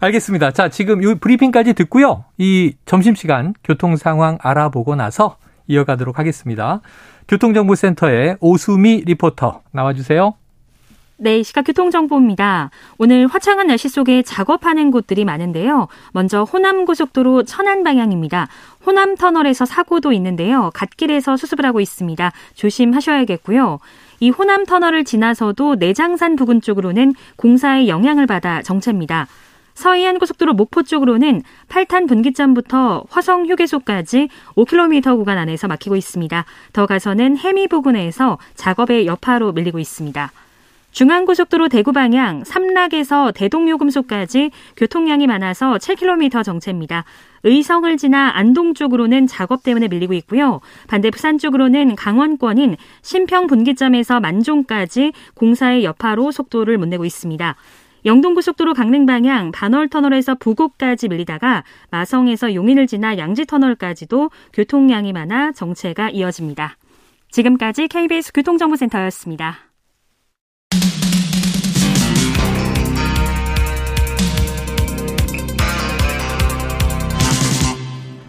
알겠습니다. 0.00 0.50
자, 0.52 0.68
지금 0.68 1.02
이 1.02 1.14
브리핑까지 1.14 1.74
듣고요. 1.74 2.24
이 2.38 2.74
점심시간 2.84 3.54
교통 3.64 3.96
상황 3.96 4.38
알아보고 4.40 4.94
나서 4.94 5.36
이어가도록 5.68 6.18
하겠습니다. 6.18 6.80
교통정보센터의 7.28 8.36
오수미 8.40 9.02
리포터 9.06 9.62
나와주세요. 9.72 10.34
네, 11.18 11.42
시각 11.42 11.62
교통정보입니다. 11.62 12.70
오늘 12.98 13.26
화창한 13.26 13.68
날씨 13.68 13.88
속에 13.88 14.22
작업하는 14.22 14.90
곳들이 14.90 15.24
많은데요. 15.24 15.88
먼저 16.12 16.42
호남고속도로 16.44 17.44
천안 17.44 17.82
방향입니다. 17.82 18.48
호남터널에서 18.84 19.64
사고도 19.64 20.12
있는데요. 20.12 20.70
갓길에서 20.74 21.38
수습을 21.38 21.64
하고 21.64 21.80
있습니다. 21.80 22.32
조심하셔야겠고요. 22.54 23.78
이 24.20 24.28
호남터널을 24.28 25.04
지나서도 25.04 25.76
내장산 25.76 26.36
부근 26.36 26.60
쪽으로는 26.60 27.14
공사의 27.36 27.88
영향을 27.88 28.26
받아 28.26 28.60
정체입니다. 28.60 29.26
서해안 29.76 30.18
고속도로 30.18 30.54
목포 30.54 30.82
쪽으로는 30.82 31.42
8탄 31.68 32.08
분기점부터 32.08 33.04
화성 33.10 33.46
휴게소까지 33.46 34.28
5km 34.56 35.16
구간 35.16 35.36
안에서 35.36 35.68
막히고 35.68 35.96
있습니다. 35.96 36.44
더 36.72 36.86
가서는 36.86 37.36
해미 37.36 37.68
부근에서 37.68 38.38
작업의 38.54 39.06
여파로 39.06 39.52
밀리고 39.52 39.78
있습니다. 39.78 40.32
중앙고속도로 40.92 41.68
대구 41.68 41.92
방향 41.92 42.42
삼락에서 42.42 43.32
대동요금소까지 43.32 44.50
교통량이 44.78 45.26
많아서 45.26 45.74
7km 45.74 46.42
정체입니다. 46.42 47.04
의성을 47.42 47.94
지나 47.98 48.32
안동 48.34 48.72
쪽으로는 48.72 49.26
작업 49.26 49.62
때문에 49.62 49.88
밀리고 49.88 50.14
있고요. 50.14 50.62
반대 50.86 51.10
부산 51.10 51.36
쪽으로는 51.36 51.96
강원권인 51.96 52.76
신평 53.02 53.46
분기점에서 53.46 54.20
만종까지 54.20 55.12
공사의 55.34 55.84
여파로 55.84 56.30
속도를 56.30 56.78
못 56.78 56.88
내고 56.88 57.04
있습니다. 57.04 57.56
영동고속도로 58.06 58.72
강릉 58.72 59.04
방향 59.04 59.50
반월 59.50 59.88
터널에서 59.88 60.36
부곡까지 60.36 61.08
밀리다가 61.08 61.64
마성에서 61.90 62.54
용인을 62.54 62.86
지나 62.86 63.18
양지 63.18 63.44
터널까지도 63.46 64.30
교통량이 64.52 65.12
많아 65.12 65.50
정체가 65.52 66.10
이어집니다. 66.10 66.76
지금까지 67.30 67.88
KBS 67.88 68.32
교통정보센터였습니다. 68.32 69.56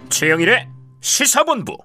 최영일의 0.10 0.68
시사본부. 1.02 1.78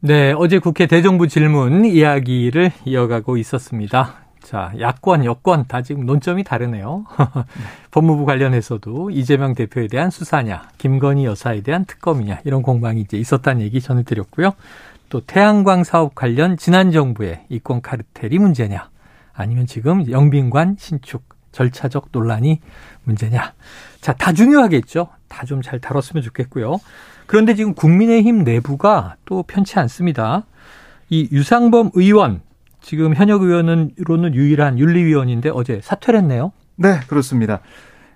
네, 0.00 0.32
어제 0.36 0.58
국회 0.58 0.86
대정부 0.86 1.28
질문 1.28 1.84
이야기를 1.84 2.72
이어가고 2.84 3.36
있었습니다. 3.36 4.29
자, 4.50 4.72
야권, 4.80 5.24
여권 5.26 5.64
다 5.68 5.80
지금 5.80 6.06
논점이 6.06 6.42
다르네요. 6.42 7.04
법무부 7.92 8.24
관련해서도 8.24 9.10
이재명 9.10 9.54
대표에 9.54 9.86
대한 9.86 10.10
수사냐, 10.10 10.70
김건희 10.76 11.24
여사에 11.24 11.60
대한 11.60 11.84
특검이냐 11.84 12.40
이런 12.42 12.60
공방이 12.62 13.00
이제 13.00 13.16
있었다는 13.16 13.62
얘기 13.62 13.80
전해드렸고요. 13.80 14.50
또 15.08 15.20
태양광 15.20 15.84
사업 15.84 16.16
관련 16.16 16.56
지난 16.56 16.90
정부의 16.90 17.44
이권 17.48 17.80
카르텔이 17.80 18.40
문제냐, 18.40 18.90
아니면 19.34 19.66
지금 19.66 20.10
영빈관 20.10 20.74
신축 20.80 21.22
절차적 21.52 22.08
논란이 22.10 22.60
문제냐. 23.04 23.52
자, 24.00 24.12
다 24.14 24.32
중요하겠죠. 24.32 25.10
다 25.28 25.46
좀 25.46 25.62
잘 25.62 25.78
다뤘으면 25.78 26.24
좋겠고요. 26.24 26.80
그런데 27.26 27.54
지금 27.54 27.74
국민의힘 27.74 28.42
내부가 28.42 29.14
또 29.26 29.44
편치 29.44 29.78
않습니다. 29.78 30.44
이 31.08 31.28
유상범 31.30 31.90
의원 31.94 32.42
지금 32.80 33.14
현역 33.14 33.42
의원으로는 33.42 34.34
유일한 34.34 34.78
윤리위원인데 34.78 35.50
어제 35.52 35.80
사퇴를 35.82 36.20
했네요. 36.20 36.52
네, 36.76 37.00
그렇습니다. 37.08 37.60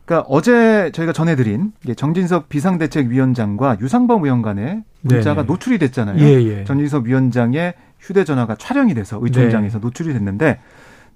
그러니까 0.05 0.27
어제 0.29 0.91
저희가 0.93 1.13
전해드린 1.13 1.73
정진석 1.97 2.49
비상대책위원장과 2.49 3.79
유상범 3.81 4.25
의원 4.25 4.43
간의 4.43 4.83
문자가 5.01 5.43
네네. 5.43 5.47
노출이 5.47 5.79
됐잖아요. 5.79 6.19
예, 6.19 6.43
예. 6.43 6.65
정진석 6.65 7.05
위원장의 7.05 7.75
휴대전화가 8.01 8.57
촬영이 8.57 8.95
돼서 8.95 9.19
의총장에서 9.23 9.79
네. 9.79 9.83
노출이 9.83 10.13
됐는데 10.13 10.61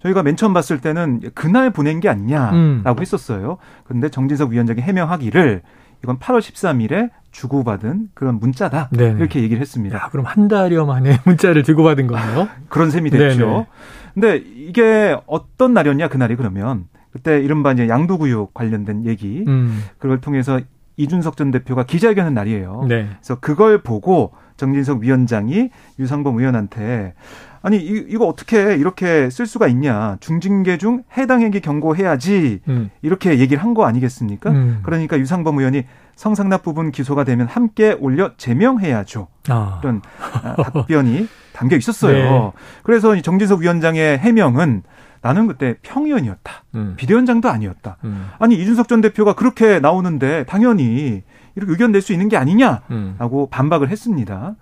저희가 0.02 0.22
맨 0.22 0.37
처음 0.37 0.54
봤을 0.54 0.80
때는 0.80 1.20
그날 1.34 1.70
보낸 1.70 2.00
게 2.00 2.08
아니냐라고 2.08 2.56
음. 2.56 3.00
했었어요. 3.00 3.58
그런데 3.84 4.08
정진석 4.08 4.50
위원장이 4.50 4.80
해명하기를 4.80 5.62
이건 6.02 6.18
8월 6.18 6.40
13일에 6.40 7.11
주고받은 7.32 8.11
그런 8.14 8.38
문자다. 8.38 8.88
네네. 8.90 9.18
이렇게 9.18 9.42
얘기를 9.42 9.61
했습니다. 9.61 9.96
야, 9.96 10.08
그럼 10.11 10.26
한 10.26 10.48
달여 10.48 10.87
만에 10.87 11.18
문자를 11.24 11.62
주고받은 11.62 12.06
거네요? 12.06 12.48
그런 12.68 12.90
셈이 12.90 13.11
됐죠. 13.11 13.46
네네. 13.46 13.66
근데 14.14 14.37
이게 14.37 15.16
어떤 15.26 15.74
날이었냐, 15.74 16.08
그날이 16.08 16.37
그러면. 16.37 16.87
그때 17.11 17.40
이른바 17.40 17.72
이제 17.72 17.88
양도구역 17.88 18.54
관련된 18.54 19.06
얘기. 19.06 19.44
음. 19.46 19.82
그걸 19.98 20.20
통해서 20.20 20.61
이준석 20.96 21.37
전 21.37 21.50
대표가 21.50 21.84
기자회견한 21.84 22.34
날이에요. 22.34 22.84
네. 22.88 23.08
그래서 23.20 23.38
그걸 23.40 23.82
보고 23.82 24.32
정진석 24.56 25.00
위원장이 25.00 25.70
유상범 25.98 26.38
의원한테 26.38 27.14
아니 27.62 27.76
이, 27.78 28.04
이거 28.08 28.26
어떻게 28.26 28.74
이렇게 28.76 29.30
쓸 29.30 29.46
수가 29.46 29.66
있냐 29.68 30.16
중징계 30.20 30.78
중 30.78 31.02
해당 31.16 31.40
행위 31.42 31.60
경고해야지 31.60 32.60
음. 32.68 32.90
이렇게 33.02 33.38
얘기를 33.38 33.62
한 33.62 33.74
거 33.74 33.84
아니겠습니까? 33.86 34.50
음. 34.50 34.80
그러니까 34.82 35.18
유상범 35.18 35.58
의원이 35.58 35.84
성상납 36.16 36.62
부분 36.62 36.90
기소가 36.90 37.22
되면 37.24 37.46
함께 37.46 37.96
올려 38.00 38.32
제명해야죠. 38.36 39.28
아. 39.48 39.78
이런 39.82 40.02
아, 40.42 40.56
답변이 40.56 41.28
담겨 41.52 41.76
있었어요. 41.76 42.14
네. 42.14 42.52
그래서 42.82 43.14
이 43.14 43.22
정진석 43.22 43.60
위원장의 43.60 44.18
해명은 44.18 44.82
나는 45.20 45.46
그때 45.48 45.76
평의원이었다. 45.82 46.64
음. 46.76 46.94
비대위원장도 46.96 47.48
아니었다. 47.48 47.96
음. 48.04 48.28
아니 48.38 48.54
이준석 48.56 48.88
전 48.88 49.00
대표가 49.00 49.34
그렇게 49.34 49.80
나오는데 49.80 50.44
당연히 50.44 51.22
이렇게 51.58 51.72
의견 51.72 51.92
낼 51.92 52.00
수 52.00 52.12
있는 52.12 52.28
게 52.28 52.36
아니냐라고 52.36 53.44
음. 53.44 53.46
반박을 53.50 53.88
했습니다. 53.90 54.54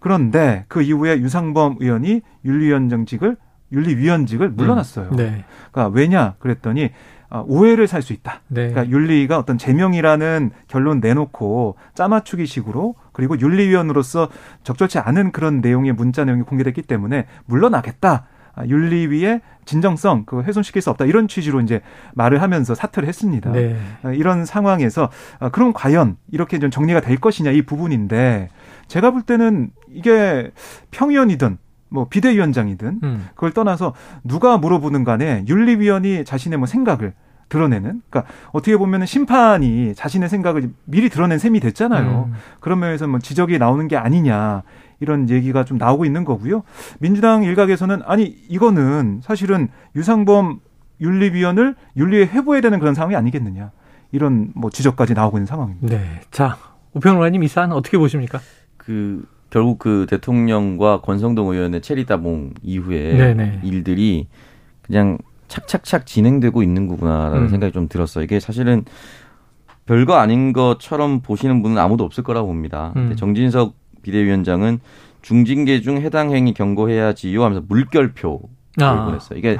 그런데 0.00 0.64
그 0.68 0.80
이후에 0.82 1.18
유상범 1.18 1.76
의원이 1.80 2.22
윤리위원장직을 2.44 3.36
윤리위원직을 3.72 4.46
음. 4.48 4.56
물러났어요. 4.56 5.08
음. 5.10 5.16
네. 5.16 5.44
그러니까 5.72 5.94
왜냐 5.94 6.34
그랬더니 6.38 6.90
아, 7.30 7.42
오해를 7.46 7.88
살 7.88 8.00
수 8.00 8.12
있다. 8.12 8.42
네. 8.46 8.68
그러니까 8.68 8.88
윤리가 8.96 9.38
어떤 9.38 9.58
제명이라는 9.58 10.50
결론 10.68 11.00
내놓고 11.00 11.74
짜맞추기 11.94 12.46
식으로 12.46 12.94
그리고 13.12 13.38
윤리위원으로서 13.40 14.28
적절치 14.62 14.98
않은 15.00 15.32
그런 15.32 15.60
내용의 15.60 15.94
문자 15.94 16.24
내용이 16.24 16.42
공개됐기 16.42 16.82
때문에 16.82 17.26
물러나겠다. 17.46 18.26
아, 18.54 18.66
윤리위의 18.66 19.40
진정성 19.64 20.24
그 20.26 20.42
훼손시킬 20.42 20.82
수 20.82 20.90
없다 20.90 21.06
이런 21.06 21.26
취지로 21.28 21.60
이제 21.60 21.80
말을 22.14 22.42
하면서 22.42 22.74
사퇴를 22.74 23.08
했습니다. 23.08 23.52
네. 23.52 23.76
아, 24.02 24.12
이런 24.12 24.44
상황에서 24.44 25.10
아, 25.38 25.48
그럼 25.48 25.72
과연 25.72 26.16
이렇게 26.30 26.58
좀 26.58 26.70
정리가 26.70 27.00
될 27.00 27.16
것이냐 27.16 27.50
이 27.50 27.62
부분인데 27.62 28.50
제가 28.88 29.10
볼 29.10 29.22
때는 29.22 29.70
이게 29.90 30.50
평의원이든 30.90 31.58
뭐 31.88 32.08
비대위원장이든 32.08 33.00
음. 33.02 33.28
그걸 33.34 33.52
떠나서 33.52 33.94
누가 34.24 34.58
물어보는 34.58 35.04
간에 35.04 35.44
윤리위원이 35.46 36.24
자신의 36.24 36.58
뭐 36.58 36.66
생각을 36.66 37.14
드러내는 37.48 38.02
그러니까 38.08 38.32
어떻게 38.52 38.76
보면은 38.76 39.06
심판이 39.06 39.94
자신의 39.94 40.28
생각을 40.28 40.70
미리 40.84 41.08
드러낸 41.08 41.38
셈이 41.38 41.60
됐잖아요. 41.60 42.30
음. 42.30 42.34
그런 42.60 42.80
면에서 42.80 43.06
뭐 43.06 43.20
지적이 43.20 43.58
나오는 43.58 43.86
게 43.86 43.96
아니냐 43.96 44.62
이런 45.00 45.28
얘기가 45.28 45.64
좀 45.64 45.78
나오고 45.78 46.04
있는 46.04 46.24
거고요. 46.24 46.62
민주당 46.98 47.42
일각에서는 47.42 48.02
아니 48.04 48.24
이거는 48.48 49.20
사실은 49.22 49.68
유상범 49.96 50.60
윤리위원을 51.00 51.74
윤리에 51.96 52.26
회부해야 52.26 52.60
되는 52.60 52.78
그런 52.78 52.94
상황이 52.94 53.16
아니겠느냐 53.16 53.72
이런 54.12 54.52
뭐 54.54 54.70
지적까지 54.70 55.14
나오고 55.14 55.38
있는 55.38 55.46
상황입니다. 55.46 55.96
네, 55.96 56.20
자 56.30 56.56
우평론가님 56.92 57.42
이 57.42 57.48
사안 57.48 57.72
어떻게 57.72 57.98
보십니까? 57.98 58.40
그 58.76 59.24
결국 59.50 59.78
그 59.78 60.06
대통령과 60.08 61.00
권성동 61.00 61.48
의원의 61.48 61.80
체리 61.80 62.06
따봉 62.06 62.54
이후에 62.62 63.16
네네. 63.16 63.60
일들이 63.64 64.28
그냥 64.82 65.18
착착착 65.48 66.06
진행되고 66.06 66.62
있는 66.62 66.88
거구나라는 66.88 67.42
음. 67.42 67.48
생각이 67.48 67.72
좀 67.72 67.88
들었어요. 67.88 68.24
이게 68.24 68.40
사실은 68.40 68.84
별거 69.86 70.14
아닌 70.14 70.52
것처럼 70.52 71.20
보시는 71.20 71.62
분은 71.62 71.78
아무도 71.78 72.04
없을 72.04 72.24
거라고 72.24 72.48
봅니다. 72.48 72.92
음. 72.96 73.14
정진석 73.16 73.74
비대위원장은 74.04 74.78
중징계 75.22 75.80
중 75.80 75.96
해당 76.00 76.32
행위 76.32 76.54
경고해야지요 76.54 77.42
하면서 77.42 77.62
물결표를 77.66 78.38
아. 78.80 79.04
보냈어요. 79.06 79.38
이게 79.38 79.56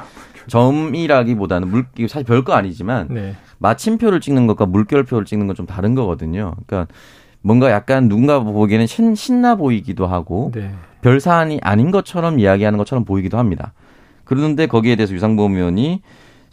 점이라기보다는 0.47 1.69
물 1.69 1.87
사실 2.09 2.25
별거 2.25 2.53
아니지만 2.53 3.09
네. 3.11 3.35
마침표를 3.59 4.21
찍는 4.21 4.47
것과 4.47 4.67
물결표를 4.67 5.25
찍는 5.25 5.47
건 5.47 5.55
좀 5.57 5.67
다른 5.67 5.95
거거든요. 5.95 6.55
그러니까 6.67 6.93
뭔가 7.41 7.71
약간 7.71 8.09
누군가 8.09 8.41
보기에는 8.41 8.87
신, 8.87 9.15
신나 9.15 9.55
보이기도 9.55 10.07
하고 10.07 10.51
네. 10.55 10.73
별 11.01 11.21
사안이 11.21 11.61
아닌 11.63 11.91
것처럼 11.91 12.39
이야기하는 12.41 12.77
것처럼 12.79 13.05
보이기도 13.05 13.39
합니다. 13.39 13.73
그런데 14.25 14.67
거기에 14.67 14.97
대해서 14.97 15.15
유상범 15.15 15.55
의원이 15.55 16.01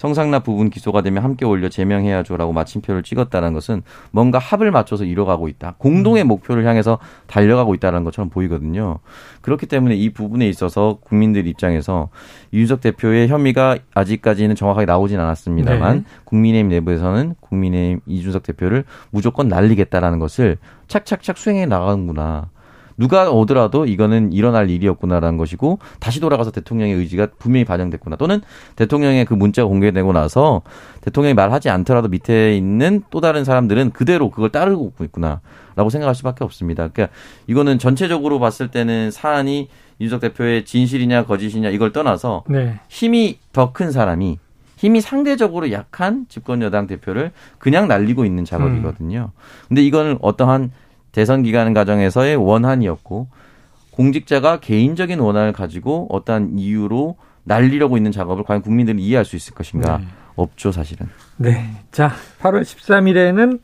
성상납 0.01 0.43
부분 0.43 0.71
기소가 0.71 1.03
되면 1.03 1.23
함께 1.23 1.45
올려 1.45 1.69
제명해야죠라고 1.69 2.53
마침표를 2.53 3.03
찍었다는 3.03 3.53
것은 3.53 3.83
뭔가 4.09 4.39
합을 4.39 4.71
맞춰서 4.71 5.05
이뤄가고 5.05 5.47
있다. 5.47 5.75
공동의 5.77 6.23
음. 6.23 6.27
목표를 6.27 6.65
향해서 6.65 6.97
달려가고 7.27 7.75
있다는 7.75 8.03
것처럼 8.03 8.29
보이거든요. 8.29 8.97
그렇기 9.41 9.67
때문에 9.67 9.93
이 9.93 10.11
부분에 10.11 10.49
있어서 10.49 10.97
국민들 11.03 11.45
입장에서 11.45 12.09
이준석 12.51 12.81
대표의 12.81 13.27
혐의가 13.27 13.77
아직까지는 13.93 14.55
정확하게 14.55 14.87
나오진 14.87 15.19
않았습니다만 15.19 15.97
네. 15.97 16.03
국민의힘 16.23 16.69
내부에서는 16.69 17.35
국민의힘 17.39 17.99
이준석 18.07 18.41
대표를 18.41 18.85
무조건 19.11 19.49
날리겠다라는 19.49 20.17
것을 20.17 20.57
착착착 20.87 21.37
수행해 21.37 21.67
나가는구나. 21.67 22.49
누가 23.01 23.31
오더라도 23.31 23.87
이거는 23.87 24.31
일어날 24.31 24.69
일이었구나라는 24.69 25.35
것이고 25.39 25.79
다시 25.99 26.19
돌아가서 26.19 26.51
대통령의 26.51 26.93
의지가 26.93 27.29
분명히 27.39 27.65
반영됐구나 27.65 28.15
또는 28.15 28.41
대통령의 28.75 29.25
그 29.25 29.33
문자가 29.33 29.67
공개되고 29.67 30.13
나서 30.13 30.61
대통령이 31.01 31.33
말하지 31.33 31.71
않더라도 31.71 32.09
밑에 32.09 32.55
있는 32.55 33.01
또 33.09 33.19
다른 33.19 33.43
사람들은 33.43 33.89
그대로 33.89 34.29
그걸 34.29 34.51
따르고 34.51 34.93
있구나라고 35.01 35.89
생각할 35.89 36.13
수밖에 36.13 36.43
없습니다. 36.43 36.89
그러니까 36.89 37.11
이거는 37.47 37.79
전체적으로 37.79 38.39
봤을 38.39 38.67
때는 38.67 39.09
사안이 39.09 39.67
윤석 39.99 40.21
대표의 40.21 40.65
진실이냐 40.65 41.25
거짓이냐 41.25 41.69
이걸 41.69 41.91
떠나서 41.91 42.43
네. 42.49 42.79
힘이 42.87 43.39
더 43.51 43.73
큰 43.73 43.91
사람이 43.91 44.37
힘이 44.77 45.01
상대적으로 45.01 45.71
약한 45.71 46.25
집권 46.29 46.61
여당 46.61 46.85
대표를 46.85 47.31
그냥 47.57 47.87
날리고 47.87 48.25
있는 48.25 48.45
작업이거든요. 48.45 49.31
음. 49.33 49.41
근데 49.67 49.83
이거는 49.83 50.17
어떠한 50.21 50.71
대선 51.11 51.43
기간 51.43 51.73
과정에서의 51.73 52.35
원한이었고 52.35 53.27
공직자가 53.91 54.59
개인적인 54.59 55.19
원한을 55.19 55.53
가지고 55.53 56.07
어떠한 56.09 56.57
이유로 56.57 57.17
날리려고 57.43 57.97
있는 57.97 58.11
작업을 58.11 58.43
과연 58.43 58.61
국민들이 58.61 59.03
이해할 59.03 59.25
수 59.25 59.35
있을 59.35 59.53
것인가? 59.53 59.97
네. 59.97 60.05
없죠, 60.35 60.71
사실은. 60.71 61.07
네. 61.37 61.69
자, 61.91 62.11
8월 62.41 62.61
13일에는 62.61 63.59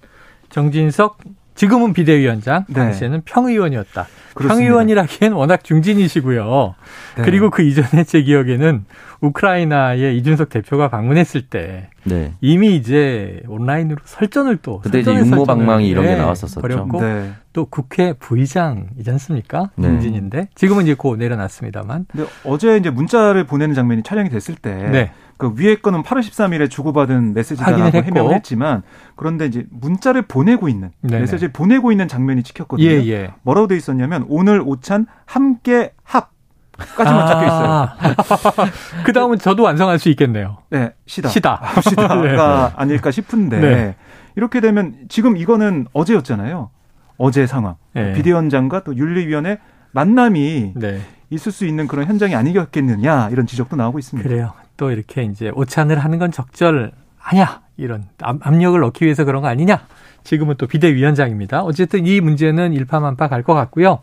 정진석 0.50 1.20
지금은 1.58 1.94
비대위원장, 1.94 2.66
네. 2.68 2.74
당시에는 2.74 3.24
평의원이었다. 3.26 4.08
그렇습니다. 4.36 4.54
평의원이라기엔 4.54 5.34
워낙 5.34 5.64
중진이시고요. 5.64 6.76
네. 7.18 7.24
그리고 7.24 7.50
그 7.50 7.64
이전에 7.64 8.04
제 8.04 8.22
기억에는 8.22 8.86
우크라이나에 9.20 10.14
이준석 10.14 10.50
대표가 10.50 10.90
방문했을 10.90 11.42
때 11.42 11.90
네. 12.04 12.34
이미 12.40 12.76
이제 12.76 13.42
온라인으로 13.48 13.98
설전을 14.06 14.58
또 14.58 14.80
그때 14.80 15.00
이제 15.00 15.12
육모방망이 15.12 15.90
이런 15.90 16.06
게 16.06 16.16
나왔었었죠. 16.16 16.62
버렸고 16.62 17.02
네. 17.02 17.32
또 17.52 17.66
국회 17.66 18.14
부의장이지 18.14 19.10
않습니까? 19.10 19.72
중진인데 19.82 20.38
네. 20.38 20.50
지금은 20.54 20.84
이제 20.84 20.94
고 20.94 21.16
내려놨습니다만. 21.16 22.06
근데 22.12 22.30
어제 22.46 22.78
이제 22.78 22.92
문자를 22.92 23.46
보내는 23.46 23.74
장면이 23.74 24.04
촬영이 24.04 24.30
됐을 24.30 24.54
때. 24.56 25.12
네. 25.38 25.48
그 25.48 25.54
위에 25.56 25.76
거는 25.76 26.04
8월 26.04 26.20
13일에 26.20 26.70
주고받은 26.70 27.34
메시지다라고 27.34 27.98
해명을 27.98 28.34
했지만 28.36 28.84
그런데 29.16 29.46
이제 29.46 29.66
문자를 29.70 30.24
보내고 30.24 30.68
있는 30.68 30.92
네네. 31.02 31.22
메시지를 31.22 31.54
보내고 31.54 31.92
있는 31.92 32.08
장면이 32.08 32.44
찍혔거든요. 32.44 32.88
예, 32.88 33.08
예. 33.08 33.34
뭐라고 33.44 33.68
돼 33.68 33.76
있었냐면 33.78 34.26
오늘 34.30 34.62
오찬 34.62 35.06
함께 35.26 35.94
합 36.04 36.32
까지만 36.78 37.22
아. 37.22 37.28
적혀 37.28 37.46
있어요. 37.46 38.70
그 39.04 39.14
다음은 39.14 39.40
저도 39.40 39.64
완성할 39.64 40.00
수 40.00 40.10
있겠네요. 40.10 40.58
네, 40.70 40.94
시다. 41.06 41.30
시다. 41.30 41.62
시다가 41.82 42.22
네. 42.22 42.74
아닐까 42.76 43.12
싶은데 43.12 43.60
네. 43.60 43.96
이렇게 44.36 44.62
되면 44.62 44.96
지금 45.10 45.38
이거는 45.38 45.88
어제였잖아요. 45.94 46.70
어제 47.18 47.48
상황. 47.48 47.76
네. 47.94 48.14
비대위원장과 48.14 48.84
또 48.84 48.96
윤리위원회 48.96 49.58
만남이 49.92 50.74
네. 50.76 51.02
있을 51.32 51.52
수 51.52 51.66
있는 51.66 51.88
그런 51.88 52.06
현장이 52.06 52.36
아니겠느냐 52.36 53.30
이런 53.32 53.48
지적도 53.48 53.76
나오고 53.76 53.98
있습니다. 53.98 54.30
그래요. 54.30 54.54
또 54.78 54.92
이렇게 54.92 55.24
이제 55.24 55.52
오찬을 55.54 56.00
하는 56.00 56.20
건 56.20 56.32
적절하냐 56.32 57.62
이런 57.78 58.06
압력을 58.20 58.80
넣기 58.80 59.06
위해서 59.06 59.26
그런 59.26 59.42
거 59.42 59.48
아니냐. 59.48 59.86
지금은 60.24 60.56
또 60.58 60.68
비대위원장입니다. 60.68 61.64
어쨌든 61.64 62.06
이 62.06 62.20
문제는 62.22 62.74
일파만파 62.74 63.28
갈 63.28 63.44
것 63.44 63.54
같고요. 63.54 64.00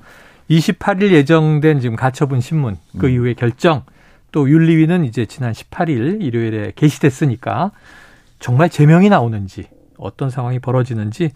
28일 0.50 1.12
예정된 1.12 1.80
지금 1.80 1.96
가처분 1.96 2.40
신문 2.40 2.76
그 2.98 3.06
음. 3.06 3.12
이후에 3.12 3.34
결정 3.34 3.82
또 4.32 4.48
윤리위는 4.50 5.04
이제 5.04 5.26
지난 5.26 5.52
18일 5.52 6.22
일요일에 6.22 6.72
게시됐으니까 6.76 7.70
정말 8.40 8.68
제명이 8.68 9.08
나오는지 9.08 9.68
어떤 9.96 10.28
상황이 10.30 10.58
벌어지는지 10.58 11.30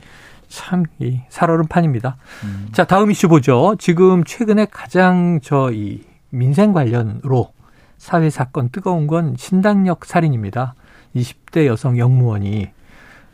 참 0.49 0.85
이 0.99 1.21
살얼음 1.29 1.67
판입니다. 1.69 2.17
음. 2.45 2.69
자 2.73 2.85
다음 2.85 3.11
이슈 3.11 3.29
보죠. 3.29 3.77
지금 3.79 4.25
최근에 4.25 4.67
가장 4.71 5.41
저 5.43 5.71
이 5.73 6.01
민생 6.31 6.73
관련으로 6.73 7.53
사회 7.99 8.31
사건 8.31 8.71
뜨거운 8.71 9.07
건 9.07 9.35
신당역 9.37 10.05
살인입니다. 10.05 10.75
20대 11.15 11.67
여성 11.67 11.99
영무원이 11.99 12.71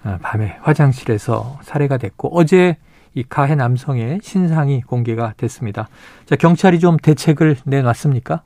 어, 0.05 0.19
밤에 0.23 0.59
화장실에서 0.63 1.61
살해가 1.63 1.99
됐고 1.99 2.37
어제 2.37 2.77
이 3.15 3.23
가해 3.23 3.55
남성의 3.55 4.21
신상이 4.23 4.83
공개가 4.83 5.35
됐습니다. 5.37 5.89
자, 6.27 6.35
경찰이 6.35 6.81
좀 6.81 6.97
대책을 6.97 7.59
내놨습니까? 7.65 8.43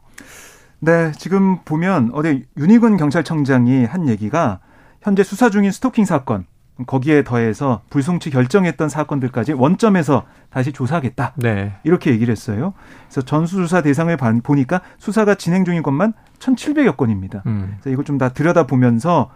네, 0.80 1.10
지금 1.12 1.58
보면 1.64 2.10
어제 2.12 2.44
윤희근 2.56 2.98
경찰청장이 2.98 3.84
한 3.84 4.08
얘기가 4.08 4.60
현재 5.00 5.22
수사 5.22 5.48
중인 5.50 5.72
스토킹 5.72 6.04
사건 6.04 6.44
거기에 6.86 7.24
더해서 7.24 7.82
불송치 7.90 8.30
결정했던 8.30 8.88
사건들까지 8.88 9.52
원점에서 9.52 10.24
다시 10.50 10.72
조사하겠다. 10.72 11.34
네. 11.36 11.74
이렇게 11.84 12.10
얘기를 12.10 12.30
했어요. 12.32 12.72
그래서 13.06 13.22
전수조사 13.22 13.82
대상을 13.82 14.16
보니까 14.42 14.80
수사가 14.98 15.34
진행 15.34 15.64
중인 15.64 15.82
것만 15.82 16.12
1,700여 16.38 16.96
건입니다. 16.96 17.42
음. 17.46 17.76
그래서 17.80 17.90
이걸 17.92 18.04
좀 18.04 18.18
다 18.18 18.28
들여다보면서 18.30 19.30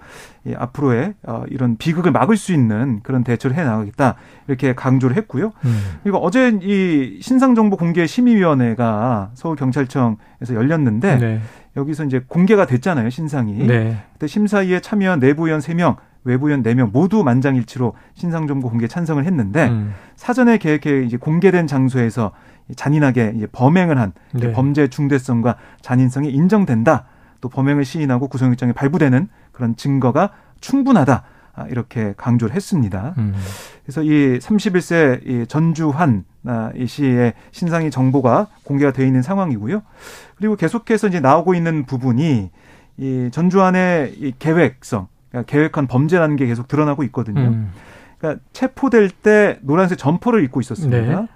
앞으로의 0.56 1.14
어, 1.24 1.44
이런 1.48 1.76
비극을 1.76 2.10
막을 2.12 2.36
수 2.36 2.52
있는 2.52 3.00
그런 3.02 3.22
대처를 3.24 3.56
해 3.56 3.62
나가겠다. 3.64 4.16
이렇게 4.48 4.74
강조를 4.74 5.16
했고요. 5.16 5.52
음. 5.64 5.82
그리고 6.02 6.18
어제 6.18 6.58
이 6.62 7.18
신상정보 7.20 7.76
공개 7.76 8.06
심의위원회가 8.06 9.30
서울경찰청에서 9.34 10.54
열렸는데 10.54 11.18
네. 11.18 11.40
여기서 11.76 12.04
이제 12.04 12.24
공개가 12.26 12.66
됐잖아요, 12.66 13.08
신상이. 13.10 13.66
네. 13.66 14.02
그때 14.14 14.26
심사위에 14.26 14.80
참여한 14.80 15.20
내부위원 15.20 15.60
3명 15.60 15.96
외부위원 16.24 16.62
4명 16.62 16.92
모두 16.92 17.24
만장일치로 17.24 17.94
신상정보 18.14 18.70
공개 18.70 18.86
찬성을 18.86 19.24
했는데 19.24 19.68
음. 19.68 19.94
사전에 20.16 20.58
계획해 20.58 21.04
이제 21.04 21.16
공개된 21.16 21.66
장소에서 21.66 22.32
잔인하게 22.76 23.32
이제 23.36 23.46
범행을 23.50 23.98
한 23.98 24.12
네. 24.32 24.52
범죄 24.52 24.88
중대성과 24.88 25.56
잔인성이 25.80 26.30
인정된다. 26.30 27.06
또 27.40 27.48
범행을 27.48 27.84
시인하고 27.84 28.28
구속영장이 28.28 28.72
발부되는 28.72 29.28
그런 29.50 29.76
증거가 29.76 30.30
충분하다. 30.60 31.24
아, 31.54 31.66
이렇게 31.68 32.14
강조를 32.16 32.54
했습니다. 32.54 33.14
음. 33.18 33.34
그래서 33.84 34.02
이 34.02 34.38
31세 34.38 35.26
이 35.26 35.46
전주환 35.46 36.24
아, 36.44 36.70
이 36.74 36.86
씨의 36.86 37.34
신상이 37.50 37.90
정보가 37.90 38.46
공개가 38.64 38.92
되어 38.92 39.04
있는 39.04 39.22
상황이고요. 39.22 39.82
그리고 40.36 40.56
계속해서 40.56 41.08
이제 41.08 41.20
나오고 41.20 41.54
있는 41.54 41.84
부분이 41.84 42.50
이 42.96 43.28
전주환의 43.30 44.14
이 44.18 44.32
계획성, 44.38 45.08
계획한 45.46 45.86
범죄라는 45.86 46.36
게 46.36 46.46
계속 46.46 46.68
드러나고 46.68 47.02
있거든요. 47.04 47.40
음. 47.40 47.70
그러니까 48.18 48.42
체포될 48.52 49.10
때 49.10 49.58
노란색 49.62 49.98
점퍼를 49.98 50.44
입고 50.44 50.60
있었습니다. 50.60 51.20
네. 51.20 51.26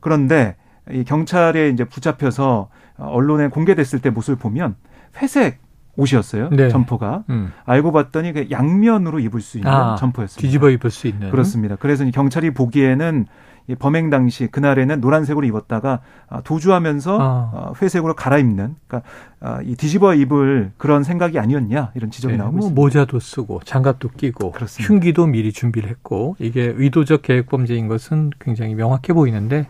그런데 0.00 0.56
이 0.90 1.04
경찰에 1.04 1.70
이제 1.70 1.84
붙잡혀서 1.84 2.68
언론에 2.98 3.48
공개됐을 3.48 4.00
때 4.00 4.10
모습을 4.10 4.36
보면 4.36 4.76
회색 5.22 5.62
옷이었어요. 5.96 6.50
네. 6.50 6.68
점퍼가. 6.68 7.24
음. 7.30 7.52
알고 7.64 7.92
봤더니 7.92 8.32
그 8.32 8.48
양면으로 8.50 9.20
입을 9.20 9.40
수 9.40 9.58
있는 9.58 9.70
아, 9.70 9.94
점퍼였습니다. 9.96 10.40
뒤집어 10.40 10.68
입을 10.70 10.90
수 10.90 11.06
있는. 11.06 11.30
그렇습니다. 11.30 11.76
그래서 11.76 12.04
경찰이 12.04 12.52
보기에는 12.52 13.26
이 13.26 13.53
범행 13.78 14.10
당시 14.10 14.46
그날에는 14.46 15.00
노란색으로 15.00 15.46
입었다가 15.46 16.00
아, 16.28 16.42
도주하면서 16.42 17.18
아. 17.20 17.50
어, 17.54 17.72
회색으로 17.80 18.14
갈아입는 18.14 18.76
그러니까 18.86 19.08
아, 19.40 19.60
이 19.62 19.74
뒤집어 19.74 20.14
입을 20.14 20.72
그런 20.76 21.02
생각이 21.02 21.38
아니었냐 21.38 21.92
이런 21.94 22.10
지적이 22.10 22.32
네, 22.34 22.38
나오고 22.38 22.52
뭐 22.52 22.60
있습니다. 22.60 22.80
모자도 22.80 23.20
쓰고 23.20 23.60
장갑도 23.64 24.10
끼고 24.10 24.52
그렇습니다. 24.52 24.92
흉기도 24.92 25.26
미리 25.26 25.52
준비를 25.52 25.88
했고 25.88 26.36
이게 26.38 26.74
의도적 26.76 27.22
계획 27.22 27.46
범죄인 27.48 27.88
것은 27.88 28.30
굉장히 28.38 28.74
명확해 28.74 29.14
보이는데 29.14 29.66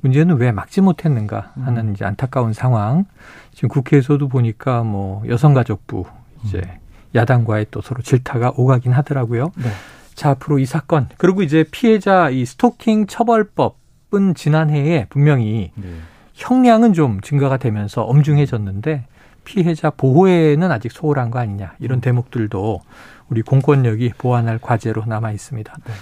문제는 0.00 0.36
왜 0.36 0.52
막지 0.52 0.80
못했는가 0.80 1.52
하는 1.64 1.88
음. 1.88 1.92
이제 1.94 2.04
안타까운 2.04 2.52
상황. 2.52 3.06
지금 3.52 3.70
국회에서도 3.70 4.28
보니까 4.28 4.82
뭐 4.82 5.22
여성가족부 5.26 6.04
이제 6.44 6.58
음. 6.58 6.78
야당과의 7.14 7.66
또 7.70 7.80
서로 7.80 8.02
질타가 8.02 8.52
오가긴 8.56 8.92
하더라고요. 8.92 9.52
네. 9.56 9.70
자 10.14 10.30
앞으로 10.30 10.58
이 10.58 10.66
사건 10.66 11.08
그리고 11.16 11.42
이제 11.42 11.64
피해자 11.70 12.30
이 12.30 12.44
스토킹 12.44 13.06
처벌법은 13.06 14.34
지난해에 14.34 15.06
분명히 15.08 15.72
네. 15.74 15.88
형량은 16.34 16.92
좀 16.92 17.20
증가가 17.20 17.56
되면서 17.56 18.02
엄중해졌는데 18.02 19.06
피해자 19.44 19.90
보호에는 19.90 20.72
아직 20.72 20.92
소홀한 20.92 21.30
거 21.30 21.38
아니냐 21.38 21.74
이런 21.78 22.00
대목들도 22.00 22.80
우리 23.28 23.42
공권력이 23.42 24.12
보완할 24.18 24.58
과제로 24.60 25.04
남아 25.06 25.32
있습니다. 25.32 25.74
네. 25.84 25.92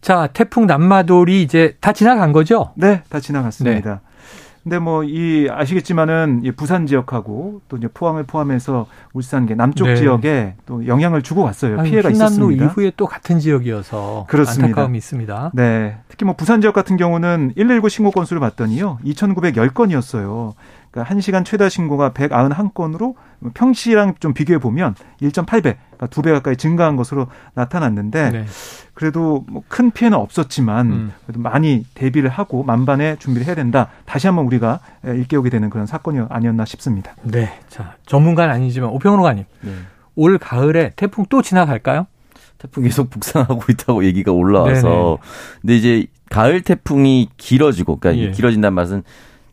자 0.00 0.26
태풍 0.28 0.66
남마돌이 0.66 1.42
이제 1.42 1.76
다 1.80 1.92
지나간 1.92 2.32
거죠? 2.32 2.72
네, 2.76 3.02
다 3.08 3.20
지나갔습니다. 3.20 4.00
근데 4.64 4.78
뭐 4.78 5.04
이 5.04 5.48
아시겠지만은 5.50 6.40
이 6.44 6.50
부산 6.50 6.86
지역하고 6.86 7.60
또 7.68 7.76
이제 7.76 7.88
포항을 7.92 8.24
포함해서 8.24 8.86
울산계 9.12 9.54
남쪽 9.54 9.86
네. 9.86 9.96
지역에 9.96 10.54
또 10.66 10.86
영향을 10.86 11.22
주고 11.22 11.44
갔어요. 11.44 11.78
아유, 11.78 11.90
피해가 11.90 12.10
있었습니다. 12.10 12.64
이후에 12.64 12.92
또 12.96 13.06
같은 13.06 13.38
지역이어서 13.38 14.24
그렇습니다. 14.28 14.64
안타까움이 14.66 14.98
있습니다. 14.98 15.52
네. 15.54 15.98
특히 16.08 16.24
뭐 16.24 16.34
부산 16.34 16.60
지역 16.60 16.72
같은 16.74 16.96
경우는 16.96 17.52
119 17.56 17.88
신고 17.88 18.10
건수를 18.10 18.40
봤더니요. 18.40 18.98
2,910건이었어요. 19.04 20.54
그러니까 20.94 21.12
1시간 21.12 21.44
최다 21.44 21.68
신고가 21.68 22.10
191건으로 22.10 23.14
평시랑 23.54 24.14
좀 24.20 24.32
비교해 24.32 24.58
보면 24.60 24.94
1.8배, 25.20 25.62
그러니까 25.90 26.06
2배 26.06 26.32
가까이 26.32 26.56
증가한 26.56 26.94
것으로 26.94 27.26
나타났는데 27.54 28.30
네. 28.30 28.44
그래도 28.94 29.44
뭐 29.48 29.64
큰 29.66 29.90
피해는 29.90 30.16
없었지만 30.16 30.86
음. 30.92 31.12
그래도 31.26 31.40
많이 31.40 31.84
대비를 31.94 32.30
하고 32.30 32.62
만반의 32.62 33.18
준비를 33.18 33.44
해야 33.44 33.56
된다. 33.56 33.88
다시 34.04 34.28
한번 34.28 34.46
우리가 34.46 34.78
일깨우게 35.04 35.50
되는 35.50 35.68
그런 35.68 35.84
사건이 35.86 36.20
아니었나 36.28 36.64
싶습니다. 36.64 37.16
네. 37.24 37.58
자 37.68 37.96
전문가는 38.06 38.54
아니지만 38.54 38.90
오평로가님 38.90 39.44
네. 39.62 39.72
올 40.14 40.38
가을에 40.38 40.92
태풍 40.94 41.24
또 41.28 41.42
지나갈까요? 41.42 42.06
태풍 42.58 42.84
계속 42.84 43.10
북상하고 43.10 43.62
있다고 43.68 44.04
얘기가 44.04 44.30
올라와서 44.30 44.88
네네. 44.88 45.16
근데 45.60 45.76
이제 45.76 46.06
가을 46.30 46.60
태풍이 46.62 47.30
길어지고 47.36 47.96
그러니까 47.96 48.26
예. 48.26 48.30
길어진다는 48.30 48.74
말은 48.74 49.02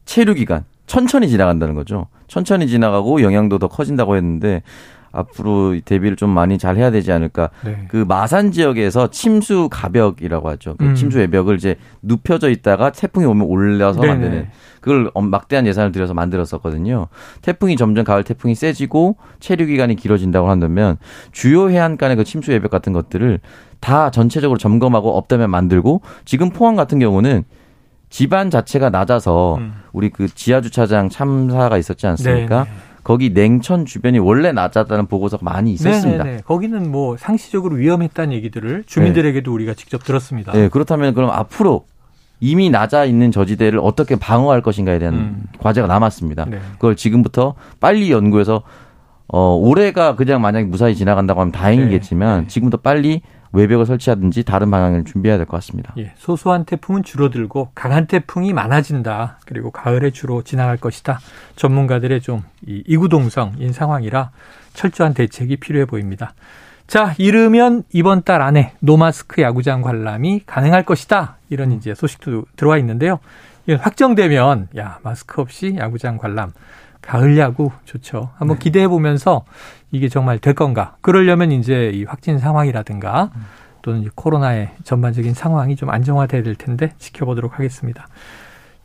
체류 0.06 0.36
기간 0.36 0.66
천천히 0.92 1.30
지나간다는 1.30 1.74
거죠. 1.74 2.08
천천히 2.28 2.68
지나가고 2.68 3.22
영향도 3.22 3.60
더 3.60 3.70
커진다고 3.70 4.18
했는데 4.18 4.62
앞으로 5.14 5.80
대비를 5.86 6.18
좀 6.18 6.30
많이 6.30 6.58
잘 6.58 6.76
해야 6.76 6.92
되지 6.92 7.14
않을까. 7.14 7.50
네. 7.64 7.86
그 7.88 8.04
마산 8.06 8.52
지역에서 8.52 9.10
침수 9.10 9.70
가벽이라고 9.72 10.50
하죠. 10.50 10.76
그 10.78 10.84
음. 10.84 10.96
침수 10.96 11.20
외벽을 11.20 11.56
이제 11.56 11.78
눕혀져 12.02 12.50
있다가 12.50 12.92
태풍이 12.92 13.26
오면 13.26 13.48
올려서 13.48 14.02
네네. 14.02 14.14
만드는 14.14 14.48
그걸 14.82 15.10
엄- 15.14 15.30
막대한 15.30 15.66
예산을 15.66 15.94
들여서 15.94 16.14
만들었었거든요. 16.14 17.08
태풍이 17.42 17.78
점점 17.78 18.04
가을 18.04 18.26
태풍이 18.26 18.54
세지고 18.54 19.16
체류 19.40 19.68
기간이 19.68 19.96
길어진다고 19.96 20.50
한다면 20.50 20.98
주요 21.32 21.70
해안간의 21.70 22.18
그 22.18 22.26
침수 22.26 22.52
외벽 22.52 22.70
같은 22.70 22.92
것들을 22.92 23.40
다 23.80 24.12
전체적으로 24.12 24.58
점검하고 24.58 25.16
없다면 25.18 25.52
만들고 25.52 26.02
지금 26.26 26.50
포항 26.50 26.76
같은 26.76 27.00
경우는 27.00 27.46
지반 28.12 28.52
자체가 28.52 28.92
낮아서 28.92 29.56
음. 29.56 29.74
우리 29.94 30.10
그 30.10 30.28
지하 30.28 30.62
주차장 30.62 31.10
참사가 31.10 31.78
있었지 31.78 32.06
않습니까? 32.06 32.66
네네. 32.66 32.76
거기 33.04 33.34
냉천 33.34 33.86
주변이 33.86 34.20
원래 34.20 34.52
낮았다는 34.52 35.08
보고서가 35.08 35.44
많이 35.44 35.74
있었습니다. 35.74 36.24
네네네. 36.24 36.44
거기는 36.46 36.92
뭐 36.92 37.18
상시적으로 37.18 37.78
위험했다는 37.78 38.34
얘기들을 38.34 38.84
주민들에게도 38.86 39.52
우리가 39.52 39.74
직접 39.74 40.04
들었습니다. 40.04 40.52
네, 40.52 40.68
그렇다면 40.68 41.16
그럼 41.16 41.32
앞으로 41.32 41.86
이미 42.42 42.70
낮아 42.70 43.06
있는 43.06 43.32
저지대를 43.32 43.80
어떻게 43.82 44.18
방어할 44.18 44.62
것인가에 44.62 45.00
대한 45.00 45.16
음. 45.16 45.44
과제가 45.60 45.88
남았습니다. 45.88 46.46
네. 46.46 46.60
그걸 46.74 46.96
지금부터 46.96 47.56
빨리 47.80 48.12
연구해서 48.12 48.62
어 49.28 49.56
올해가 49.56 50.16
그냥 50.16 50.42
만약에 50.42 50.66
무사히 50.66 50.96
지나간다고 50.96 51.40
하면 51.40 51.52
다행이겠지만 51.54 52.42
네. 52.42 52.48
지금부터 52.48 52.82
빨리 52.82 53.22
외벽을 53.54 53.86
설치하든지 53.86 54.44
다른 54.44 54.72
방향을 54.72 55.04
준비해야 55.06 55.38
될 55.38 55.46
것 55.46 55.58
같습니다. 55.58 55.94
예, 55.98 56.14
소소한 56.18 56.66
태풍은 56.66 57.04
줄어들고 57.04 57.72
강한 57.76 58.08
태풍이 58.08 58.54
많아진다. 58.54 59.40
그리고 59.46 59.72
가을에 59.72 60.12
주로 60.12 60.42
지나갈 60.44 60.78
것이다. 60.78 61.20
전문가들의 61.56 62.22
좀이 62.22 62.44
이구동성인 62.88 63.74
상황이라 63.74 64.32
철저한 64.74 65.14
대책이 65.14 65.58
필요해 65.58 65.86
보입니다. 65.86 66.34
자, 66.88 67.14
이르면 67.18 67.84
이번 67.94 68.24
달 68.24 68.42
안에 68.42 68.74
노마스크 68.80 69.42
야구장 69.42 69.82
관람이 69.82 70.44
가능할 70.46 70.84
것이다. 70.84 71.38
이런 71.50 71.72
이제 71.72 71.94
소식도 71.94 72.46
들어와 72.56 72.78
있는데요. 72.80 73.20
확정되면 73.80 74.70
야 74.78 75.00
마스크 75.04 75.42
없이 75.42 75.76
야구장 75.78 76.18
관람 76.18 76.52
가을 77.02 77.38
야구 77.38 77.72
좋죠. 77.86 78.30
한번 78.38 78.60
기대해 78.60 78.88
보면서 78.88 79.44
이게 79.92 80.08
정말 80.08 80.40
될 80.40 80.54
건가? 80.54 80.96
그러려면 81.02 81.52
이제 81.52 81.92
이 81.94 82.04
확진 82.04 82.40
상황이라든가 82.40 83.32
또는 83.82 84.08
코로나의 84.16 84.72
전반적인 84.84 85.34
상황이 85.34 85.76
좀 85.76 85.90
안정화돼야 85.90 86.44
될 86.44 86.56
텐데 86.56 86.94
지켜보도록 86.98 87.58
하겠습니다. 87.58 88.08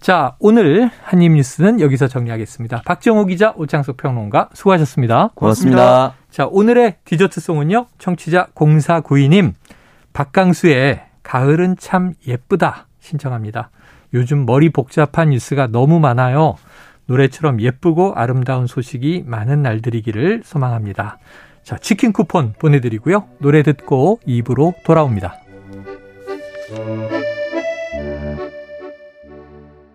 자, 0.00 0.37
오늘 0.38 0.90
한입 1.02 1.33
뉴스는 1.33 1.81
여기서 1.81 2.07
정리하겠습니다. 2.07 2.83
박정호 2.85 3.26
기자, 3.26 3.52
오창석 3.57 3.96
평론가 3.96 4.50
수고하셨습니다. 4.52 5.31
고맙습니다. 5.35 6.14
자, 6.31 6.46
오늘의 6.46 6.96
디저트송은요. 7.05 7.87
청취자 7.98 8.48
0492님 8.55 9.55
박강수의 10.12 11.02
가을은 11.22 11.76
참 11.79 12.14
예쁘다 12.26 12.87
신청합니다. 13.00 13.70
요즘 14.14 14.46
머리 14.46 14.70
복잡한 14.70 15.31
뉴스가 15.31 15.66
너무 15.68 15.98
많아요. 15.98 16.57
노래처럼 17.07 17.61
예쁘고 17.61 18.14
아름다운 18.14 18.66
소식이 18.66 19.25
많은 19.27 19.62
날들이기를 19.62 20.42
소망합니다. 20.45 21.19
자, 21.62 21.77
치킨 21.79 22.12
쿠폰 22.12 22.53
보내드리고요. 22.59 23.27
노래 23.38 23.62
듣고 23.62 24.21
입으로 24.27 24.75
돌아옵니다. 24.85 25.40